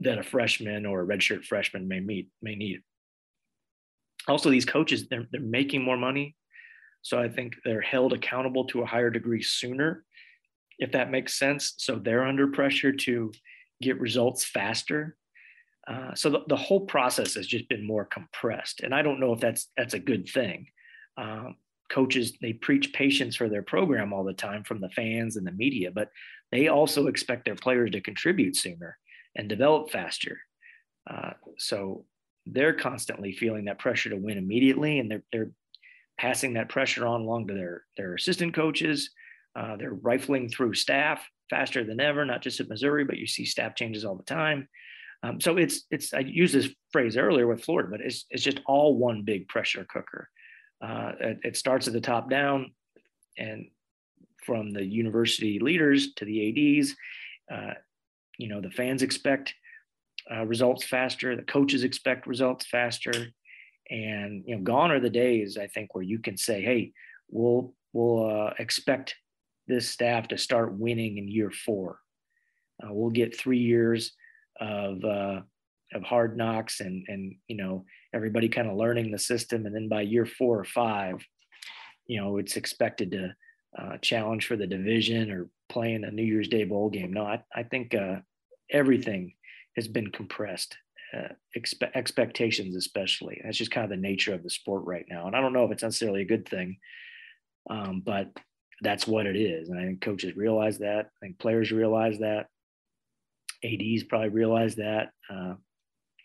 that 0.00 0.18
a 0.18 0.22
freshman 0.22 0.84
or 0.84 1.00
a 1.00 1.06
redshirt 1.06 1.44
freshman 1.44 1.88
may 1.88 2.00
meet 2.00 2.28
may 2.42 2.54
need. 2.54 2.82
Also, 4.28 4.50
these 4.50 4.66
coaches 4.66 5.08
they're, 5.08 5.26
they're 5.32 5.40
making 5.40 5.82
more 5.82 5.96
money, 5.96 6.36
so 7.00 7.18
I 7.18 7.28
think 7.30 7.54
they're 7.64 7.80
held 7.80 8.12
accountable 8.12 8.66
to 8.66 8.82
a 8.82 8.86
higher 8.86 9.10
degree 9.10 9.42
sooner, 9.42 10.04
if 10.78 10.92
that 10.92 11.10
makes 11.10 11.38
sense. 11.38 11.74
So 11.78 11.96
they're 11.96 12.26
under 12.26 12.48
pressure 12.48 12.92
to 12.92 13.32
get 13.80 13.98
results 13.98 14.44
faster. 14.44 15.16
Uh, 15.88 16.14
so 16.14 16.28
the, 16.28 16.40
the 16.48 16.56
whole 16.56 16.80
process 16.80 17.34
has 17.34 17.46
just 17.46 17.68
been 17.70 17.86
more 17.86 18.04
compressed, 18.04 18.80
and 18.80 18.94
I 18.94 19.00
don't 19.00 19.18
know 19.18 19.32
if 19.32 19.40
that's 19.40 19.68
that's 19.78 19.94
a 19.94 19.98
good 19.98 20.28
thing. 20.28 20.66
Um, 21.16 21.56
coaches 21.90 22.32
they 22.40 22.52
preach 22.52 22.92
patience 22.92 23.36
for 23.36 23.48
their 23.48 23.62
program 23.62 24.12
all 24.12 24.24
the 24.24 24.32
time 24.32 24.62
from 24.64 24.80
the 24.80 24.90
fans 24.90 25.36
and 25.36 25.46
the 25.46 25.52
media 25.52 25.90
but 25.90 26.08
they 26.52 26.68
also 26.68 27.06
expect 27.06 27.44
their 27.44 27.54
players 27.54 27.90
to 27.90 28.00
contribute 28.00 28.56
sooner 28.56 28.96
and 29.36 29.48
develop 29.48 29.90
faster 29.90 30.38
uh, 31.10 31.32
so 31.58 32.04
they're 32.46 32.74
constantly 32.74 33.32
feeling 33.32 33.66
that 33.66 33.78
pressure 33.78 34.10
to 34.10 34.16
win 34.16 34.38
immediately 34.38 34.98
and 34.98 35.10
they're, 35.10 35.24
they're 35.32 35.50
passing 36.18 36.54
that 36.54 36.68
pressure 36.68 37.06
on 37.06 37.22
along 37.22 37.46
to 37.46 37.54
their, 37.54 37.84
their 37.96 38.14
assistant 38.14 38.54
coaches 38.54 39.10
uh, 39.56 39.76
they're 39.76 39.94
rifling 39.94 40.48
through 40.48 40.74
staff 40.74 41.26
faster 41.48 41.84
than 41.84 42.00
ever, 42.00 42.24
not 42.24 42.42
just 42.42 42.60
at 42.60 42.68
Missouri, 42.68 43.04
but 43.04 43.18
you 43.18 43.26
see 43.26 43.44
staff 43.44 43.74
changes 43.74 44.04
all 44.04 44.14
the 44.14 44.22
time. 44.22 44.68
Um, 45.22 45.40
so 45.40 45.58
it's 45.58 45.84
it's 45.90 46.14
I 46.14 46.20
used 46.20 46.54
this 46.54 46.70
phrase 46.92 47.16
earlier 47.16 47.46
with 47.46 47.62
Florida, 47.62 47.90
but 47.90 48.00
it's 48.00 48.24
it's 48.30 48.42
just 48.42 48.60
all 48.66 48.96
one 48.96 49.22
big 49.22 49.48
pressure 49.48 49.84
cooker. 49.90 50.30
Uh, 50.80 51.12
it, 51.20 51.40
it, 51.44 51.56
starts 51.56 51.86
at 51.86 51.92
the 51.92 52.00
top 52.00 52.30
down, 52.30 52.72
and 53.36 53.66
from 54.44 54.70
the 54.70 54.84
university 54.84 55.58
leaders 55.58 56.14
to 56.14 56.24
the 56.24 56.78
ads, 56.80 56.96
uh, 57.52 57.74
you 58.38 58.48
know 58.48 58.60
the 58.60 58.70
fans 58.70 59.02
expect 59.02 59.54
uh, 60.32 60.44
results 60.46 60.84
faster, 60.84 61.36
the 61.36 61.42
coaches 61.42 61.84
expect 61.84 62.26
results 62.26 62.66
faster, 62.66 63.12
and 63.90 64.42
you 64.46 64.56
know 64.56 64.62
gone 64.62 64.90
are 64.90 65.00
the 65.00 65.10
days 65.10 65.58
I 65.58 65.66
think 65.66 65.94
where 65.94 66.04
you 66.04 66.18
can 66.18 66.36
say, 66.36 66.62
hey, 66.62 66.92
we'll 67.28 67.74
we'll 67.92 68.30
uh, 68.30 68.54
expect 68.58 69.16
this 69.66 69.88
staff 69.88 70.28
to 70.28 70.38
start 70.38 70.72
winning 70.78 71.18
in 71.18 71.28
year 71.28 71.50
four. 71.50 71.98
Uh, 72.82 72.92
we'll 72.92 73.10
get 73.10 73.38
three 73.38 73.58
years 73.58 74.12
of 74.60 75.04
uh, 75.04 75.40
of 75.92 76.02
hard 76.02 76.36
knocks 76.36 76.80
and 76.80 77.04
and 77.08 77.34
you 77.48 77.56
know 77.56 77.84
everybody 78.14 78.48
kind 78.48 78.68
of 78.68 78.76
learning 78.76 79.10
the 79.10 79.18
system, 79.18 79.66
and 79.66 79.74
then 79.74 79.88
by 79.88 80.02
year 80.02 80.26
four 80.26 80.58
or 80.58 80.64
five, 80.64 81.24
you 82.06 82.20
know 82.20 82.38
it's 82.38 82.56
expected 82.56 83.10
to 83.12 83.34
uh, 83.78 83.96
challenge 83.98 84.46
for 84.46 84.56
the 84.56 84.66
division 84.66 85.30
or 85.30 85.48
playing 85.68 86.04
a 86.04 86.10
New 86.10 86.24
Year's 86.24 86.48
Day 86.48 86.64
bowl 86.64 86.90
game. 86.90 87.12
No, 87.12 87.24
I 87.24 87.42
I 87.54 87.62
think 87.62 87.94
uh, 87.94 88.16
everything 88.70 89.34
has 89.76 89.88
been 89.88 90.10
compressed. 90.10 90.76
Uh, 91.12 91.32
expe- 91.58 91.90
expectations, 91.96 92.76
especially. 92.76 93.40
That's 93.42 93.58
just 93.58 93.72
kind 93.72 93.82
of 93.82 93.90
the 93.90 93.96
nature 93.96 94.32
of 94.32 94.44
the 94.44 94.50
sport 94.50 94.84
right 94.84 95.04
now. 95.10 95.26
And 95.26 95.34
I 95.34 95.40
don't 95.40 95.52
know 95.52 95.64
if 95.64 95.72
it's 95.72 95.82
necessarily 95.82 96.22
a 96.22 96.26
good 96.26 96.48
thing, 96.48 96.76
um, 97.68 98.00
but 98.06 98.30
that's 98.80 99.08
what 99.08 99.26
it 99.26 99.34
is. 99.34 99.68
And 99.68 99.78
I 99.80 99.86
think 99.86 100.00
coaches 100.00 100.36
realize 100.36 100.78
that. 100.78 101.06
I 101.06 101.26
think 101.26 101.38
players 101.40 101.72
realize 101.72 102.18
that. 102.18 102.46
ADs 103.64 104.04
probably 104.04 104.28
realize 104.28 104.76
that. 104.76 105.10
Uh, 105.28 105.54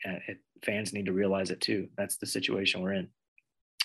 it, 0.03 0.39
fans 0.63 0.93
need 0.93 1.05
to 1.05 1.13
realize 1.13 1.51
it 1.51 1.62
too. 1.62 1.88
That's 1.97 2.17
the 2.17 2.25
situation 2.25 2.81
we're 2.81 2.93
in. 2.93 3.08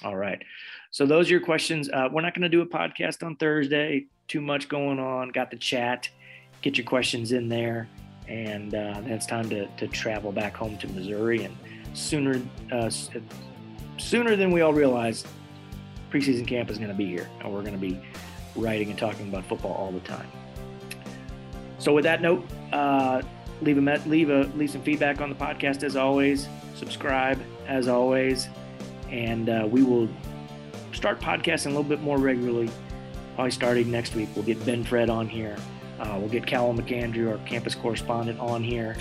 All 0.03 0.17
right. 0.17 0.43
So 0.91 1.07
those 1.07 1.29
are 1.29 1.33
your 1.33 1.41
questions. 1.41 1.91
Uh, 1.91 2.09
we're 2.11 2.23
not 2.23 2.35
going 2.35 2.43
to 2.43 2.49
do 2.49 2.63
a 2.63 2.67
podcast 2.67 3.25
on 3.25 3.37
Thursday. 3.37 4.07
Too 4.29 4.41
much 4.41 4.69
going 4.69 4.99
on. 4.99 5.29
Got 5.29 5.51
the 5.51 5.57
chat. 5.57 6.09
Get 6.63 6.77
your 6.77 6.87
questions 6.87 7.33
in 7.33 7.49
there, 7.49 7.89
and 8.29 8.75
uh, 8.75 9.01
then 9.01 9.13
it's 9.13 9.27
time 9.27 9.49
to, 9.49 9.67
to 9.67 9.89
travel 9.89 10.31
back 10.31 10.55
home 10.55 10.77
to 10.79 10.89
Missouri. 10.89 11.45
And 11.45 11.57
sooner 11.95 12.41
uh, 12.71 12.91
sooner 13.97 14.37
than 14.37 14.51
we 14.51 14.61
all 14.61 14.75
realize, 14.75 15.25
preseason 16.11 16.47
camp 16.47 16.71
is 16.71 16.77
going 16.77 16.91
to 16.91 16.97
be 16.97 17.07
here, 17.07 17.29
and 17.41 17.53
we're 17.53 17.63
going 17.63 17.73
to 17.73 17.79
be 17.79 18.01
writing 18.57 18.91
and 18.91 18.99
talking 18.99 19.29
about 19.29 19.47
football 19.47 19.73
all 19.73 19.91
the 19.91 20.01
time. 20.01 20.27
So 21.79 21.95
with 21.95 22.05
that 22.05 22.21
note, 22.21 22.47
uh, 22.73 23.23
leave 23.63 23.79
a 23.79 23.99
leave 24.07 24.31
a 24.31 24.43
leave 24.57 24.71
some 24.71 24.83
feedback 24.83 25.21
on 25.21 25.29
the 25.29 25.35
podcast 25.35 25.83
as 25.83 25.97
always. 25.97 26.49
Subscribe 26.75 27.41
as 27.67 27.89
always, 27.89 28.49
and 29.11 29.49
uh, 29.49 29.69
we 29.71 29.83
will 29.83 30.09
start 30.93 31.21
podcasting 31.21 31.67
a 31.67 31.71
little 31.71 31.83
bit 31.83 32.01
more 32.01 32.19
regularly. 32.19 32.71
Probably 33.35 33.51
starting 33.51 33.91
next 33.91 34.15
week. 34.15 34.29
We'll 34.35 34.45
get 34.45 34.65
Ben 34.65 34.85
Fred 34.85 35.11
on 35.11 35.29
here. 35.29 35.57
Uh, 35.99 36.17
we'll 36.19 36.29
get 36.29 36.47
Callum 36.47 36.79
McAndrew, 36.79 37.31
our 37.31 37.47
campus 37.47 37.75
correspondent, 37.75 38.41
on 38.41 38.63
here, 38.63 38.97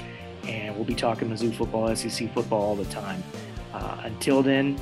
and 0.47 0.75
we'll 0.75 0.85
be 0.85 0.95
talking 0.95 1.29
Mizzou 1.29 1.53
football, 1.55 1.95
SEC 1.95 2.33
football 2.33 2.61
all 2.61 2.75
the 2.75 2.85
time. 2.85 3.23
Uh, 3.73 4.01
until 4.03 4.41
then, 4.43 4.77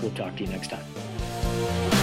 we'll 0.00 0.10
talk 0.12 0.36
to 0.36 0.44
you 0.44 0.50
next 0.50 0.70
time. 0.70 1.93